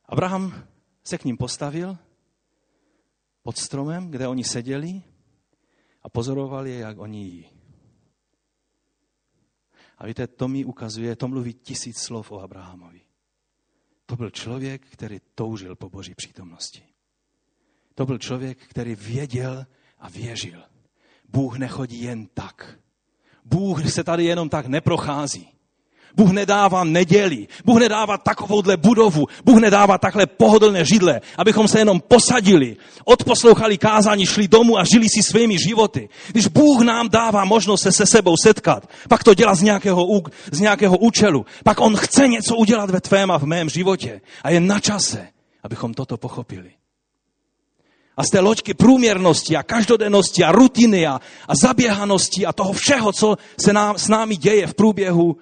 [0.06, 0.68] Abraham
[1.04, 1.98] se k ním postavil
[3.44, 5.02] pod stromem, kde oni seděli
[6.04, 7.50] a pozorovali je, jak oni jí.
[9.98, 13.02] A víte, to mi ukazuje, to mluví tisíc slov o Abrahamovi.
[14.06, 16.84] To byl člověk, který toužil po boží přítomnosti.
[17.96, 19.66] To byl člověk, který věděl
[20.00, 20.64] a věřil.
[21.30, 22.80] Bůh nechodí jen tak.
[23.44, 25.57] Bůh se tady jenom tak neprochází.
[26.16, 27.48] Bůh nedává neděli.
[27.66, 29.28] Bůh nedává takovouhle budovu.
[29.46, 35.10] Bůh nedává takhle pohodlné židle, abychom se jenom posadili, odposlouchali kázání, šli domů a žili
[35.10, 36.10] si svými životy.
[36.28, 40.08] Když Bůh nám dává možnost se se sebou setkat, pak to dělá z nějakého,
[40.52, 41.46] z nějakého účelu.
[41.64, 44.22] Pak On chce něco udělat ve tvém a v mém životě.
[44.44, 45.28] A je na čase,
[45.64, 46.72] abychom toto pochopili.
[48.18, 53.14] A z té loďky průměrnosti a každodennosti a rutiny a, a zaběhanosti a toho všeho,
[53.14, 53.36] co
[53.66, 55.38] se nám, s námi děje v průběhu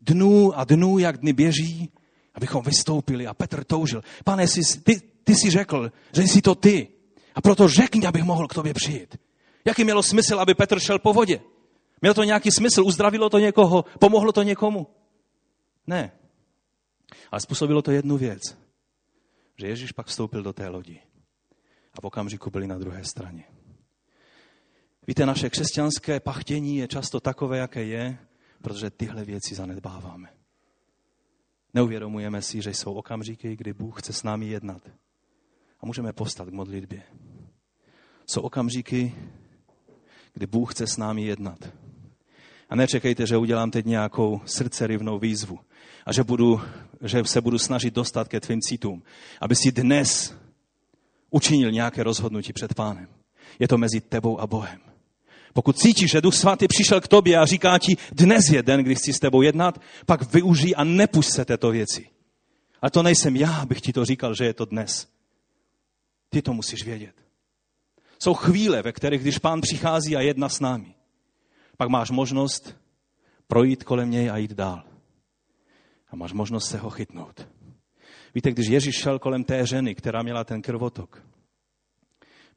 [0.00, 1.92] dnů a dnů, jak dny běží,
[2.34, 3.26] abychom vystoupili.
[3.26, 4.02] A Petr toužil.
[4.24, 6.88] Pane, jsi, ty, ty jsi řekl, že jsi to ty.
[7.34, 9.16] A proto řekni, abych mohl k tobě přijít.
[9.64, 11.40] Jaký mělo smysl, aby Petr šel po vodě?
[12.02, 12.84] Mělo to nějaký smysl?
[12.84, 13.84] Uzdravilo to někoho?
[13.98, 14.86] Pomohlo to někomu?
[15.86, 16.12] Ne.
[17.30, 18.40] Ale způsobilo to jednu věc.
[19.56, 21.00] Že Ježíš pak vstoupil do té lodi.
[21.94, 23.44] A v okamžiku byli na druhé straně.
[25.06, 28.18] Víte, naše křesťanské pachtění je často takové, jaké je,
[28.62, 30.28] protože tyhle věci zanedbáváme.
[31.74, 34.82] Neuvědomujeme si, že jsou okamžiky, kdy Bůh chce s námi jednat.
[35.80, 37.02] A můžeme postat k modlitbě.
[38.26, 39.14] Jsou okamžiky,
[40.32, 41.72] kdy Bůh chce s námi jednat.
[42.68, 45.58] A nečekejte, že udělám teď nějakou srdcerivnou výzvu
[46.06, 46.60] a že, budu,
[47.00, 49.02] že se budu snažit dostat ke tvým citům,
[49.40, 50.34] aby si dnes
[51.30, 53.08] učinil nějaké rozhodnutí před pánem.
[53.58, 54.89] Je to mezi tebou a Bohem.
[55.52, 58.94] Pokud cítíš, že Duch Svatý přišel k tobě a říká ti, dnes je den, kdy
[58.94, 62.10] chci s tebou jednat, pak využij a nepust se této věci.
[62.82, 65.08] A to nejsem já, abych ti to říkal, že je to dnes.
[66.30, 67.14] Ty to musíš vědět.
[68.18, 70.94] Jsou chvíle, ve kterých, když pán přichází a jedná s námi,
[71.76, 72.76] pak máš možnost
[73.46, 74.82] projít kolem něj a jít dál.
[76.10, 77.48] A máš možnost se ho chytnout.
[78.34, 81.22] Víte, když Ježíš šel kolem té ženy, která měla ten krvotok,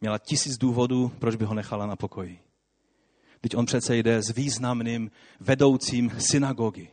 [0.01, 2.39] měla tisíc důvodů, proč by ho nechala na pokoji.
[3.43, 6.87] Teď on přece jde s významným vedoucím synagogy.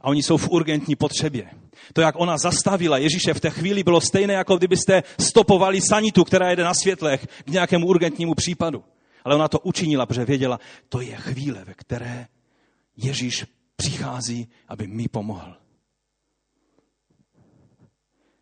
[0.00, 1.50] A oni jsou v urgentní potřebě.
[1.92, 6.50] To, jak ona zastavila Ježíše v té chvíli, bylo stejné, jako kdybyste stopovali sanitu, která
[6.50, 8.84] jede na světlech k nějakému urgentnímu případu.
[9.24, 12.26] Ale ona to učinila, protože věděla, to je chvíle, ve které
[12.96, 13.46] Ježíš
[13.76, 15.56] přichází, aby mi pomohl.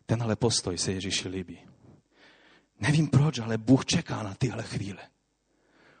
[0.05, 1.59] Tenhle postoj se Ježíši líbí.
[2.79, 4.99] Nevím proč, ale Bůh čeká na tyhle chvíle.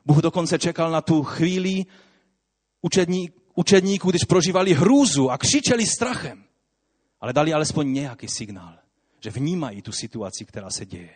[0.05, 1.85] Bůh dokonce čekal na tu chvíli
[2.81, 6.43] učední, učedníků, když prožívali hrůzu a křičeli strachem.
[7.21, 8.79] Ale dali alespoň nějaký signál,
[9.19, 11.15] že vnímají tu situaci, která se děje.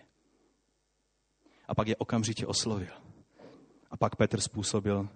[1.68, 2.94] A pak je okamžitě oslovil.
[3.92, 5.10] A pak Petr způsobil,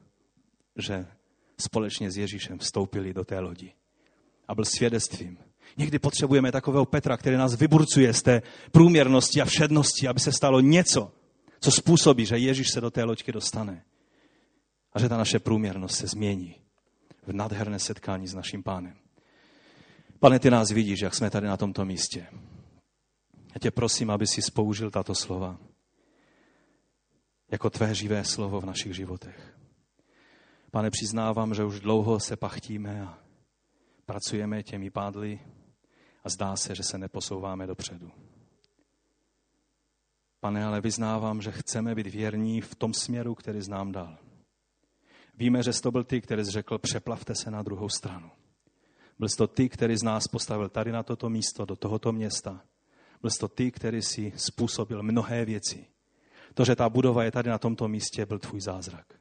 [0.76, 1.08] že
[1.58, 3.74] společně s Ježíšem vstoupili do té lodi.
[4.48, 5.38] A byl svědectvím.
[5.78, 8.42] Někdy potřebujeme takového Petra, který nás vyburcuje z té
[8.72, 11.12] průměrnosti a všednosti, aby se stalo něco,
[11.60, 13.84] co způsobí, že Ježíš se do té loďky dostane.
[14.94, 16.56] A že ta naše průměrnost se změní
[17.28, 18.98] v nádherné setkání s naším pánem.
[20.20, 22.28] Pane, ty nás vidíš, jak jsme tady na tomto místě.
[23.34, 25.58] Já tě prosím, aby si spoužil tato slova
[27.52, 29.58] jako tvé živé slovo v našich životech.
[30.72, 33.20] Pane, přiznávám, že už dlouho se pachtíme a
[34.06, 35.40] pracujeme těmi pádly
[36.24, 38.12] a zdá se, že se neposouváme dopředu.
[40.40, 44.18] Pane, ale vyznávám, že chceme být věrní v tom směru, který znám dal.
[45.38, 48.32] Víme, že jsi to byl ty, který jsi řekl, přeplavte se na druhou stranu.
[49.20, 52.62] Byl jsi to ty, který z nás postavil tady na toto místo, do tohoto města.
[53.22, 55.86] Byl jsi to ty, který si způsobil mnohé věci.
[56.54, 59.14] To, že ta budova je tady na tomto místě, byl tvůj zázrak.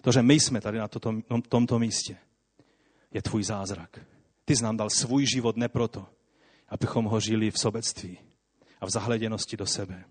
[0.00, 1.14] To, že my jsme tady na toto,
[1.48, 2.16] tomto místě,
[3.10, 4.00] je tvůj zázrak.
[4.44, 6.06] Ty jsi nám dal svůj život ne proto,
[6.68, 8.18] abychom ho žili v sobectví
[8.80, 10.04] a v zahleděnosti do sebe,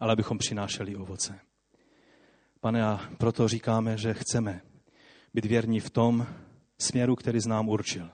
[0.00, 1.40] ale abychom přinášeli ovoce.
[2.60, 4.60] Pane, a proto říkáme, že chceme
[5.34, 6.26] být věrní v tom
[6.78, 8.10] směru, který znám určil.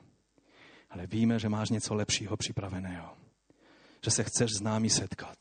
[0.90, 3.08] Ale víme, že máš něco lepšího připraveného.
[4.04, 5.36] Že se chceš s námi setkat.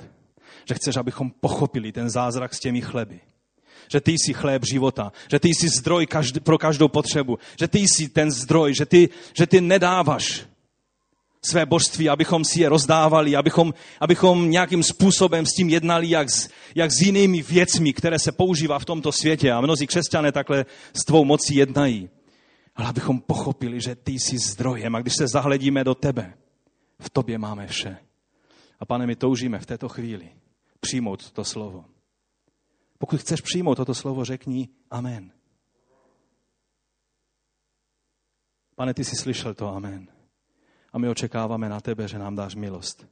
[0.65, 3.19] Že chceš, abychom pochopili ten zázrak s těmi chleby.
[3.91, 6.07] Že ty jsi chléb života, že ty jsi zdroj
[6.43, 10.47] pro každou potřebu, že ty jsi ten zdroj, že ty, že ty nedáváš
[11.45, 16.49] své božství, abychom si je rozdávali, abychom, abychom nějakým způsobem s tím jednali, jak s,
[16.75, 19.51] jak s jinými věcmi, které se používá v tomto světě.
[19.51, 22.09] A mnozí křesťané takhle s tvou mocí jednají.
[22.75, 26.33] Ale abychom pochopili, že ty jsi zdrojem a když se zahledíme do tebe,
[26.99, 27.97] v tobě máme vše.
[28.79, 30.29] A pane, my toužíme v této chvíli
[30.79, 31.85] přijmout to slovo.
[32.97, 35.31] Pokud chceš přijmout toto slovo, řekni amen.
[38.75, 40.12] Pane, ty jsi slyšel to amen.
[40.93, 43.07] A my očekáváme na tebe, že nám dáš milost,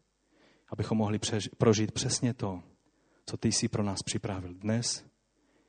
[0.69, 2.63] abychom mohli přež- prožít přesně to,
[3.25, 5.05] co ty jsi pro nás připravil dnes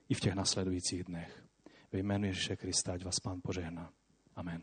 [0.09, 1.45] i v těch nasledujících dnech.
[1.93, 3.93] Ve jménu Ježíše Krista, ať vás Pán požehná.
[4.37, 4.63] Amen.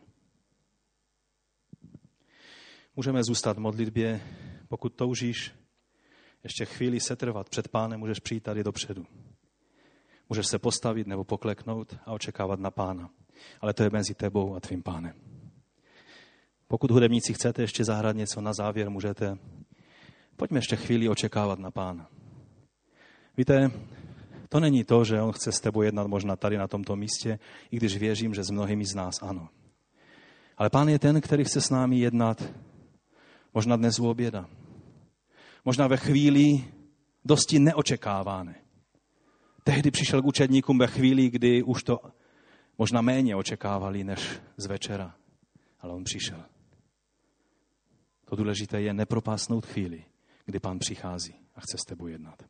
[2.95, 4.21] Můžeme zůstat v modlitbě,
[4.67, 5.53] pokud toužíš
[6.43, 9.05] ještě chvíli setrvat před pánem, můžeš přijít tady dopředu.
[10.29, 13.09] Můžeš se postavit nebo pokleknout a očekávat na pána.
[13.61, 15.38] Ale to je mezi tebou a tvým pánem.
[16.71, 19.37] Pokud hudebníci chcete ještě zahrát něco na závěr, můžete.
[20.35, 22.09] Pojďme ještě chvíli očekávat na pána.
[23.37, 23.71] Víte,
[24.49, 27.39] to není to, že on chce s tebou jednat možná tady na tomto místě,
[27.71, 29.49] i když věřím, že s mnohými z nás ano.
[30.57, 32.53] Ale pán je ten, který chce s námi jednat
[33.53, 34.45] možná dnes u oběda.
[35.65, 36.63] Možná ve chvíli
[37.25, 38.55] dosti neočekávané.
[39.63, 41.99] Tehdy přišel k učedníkům ve chvíli, kdy už to
[42.77, 45.15] možná méně očekávali než z večera.
[45.81, 46.45] Ale on přišel.
[48.29, 50.05] To důležité je nepropásnout chvíli,
[50.45, 52.43] kdy pán přichází a chce s tebou jednat.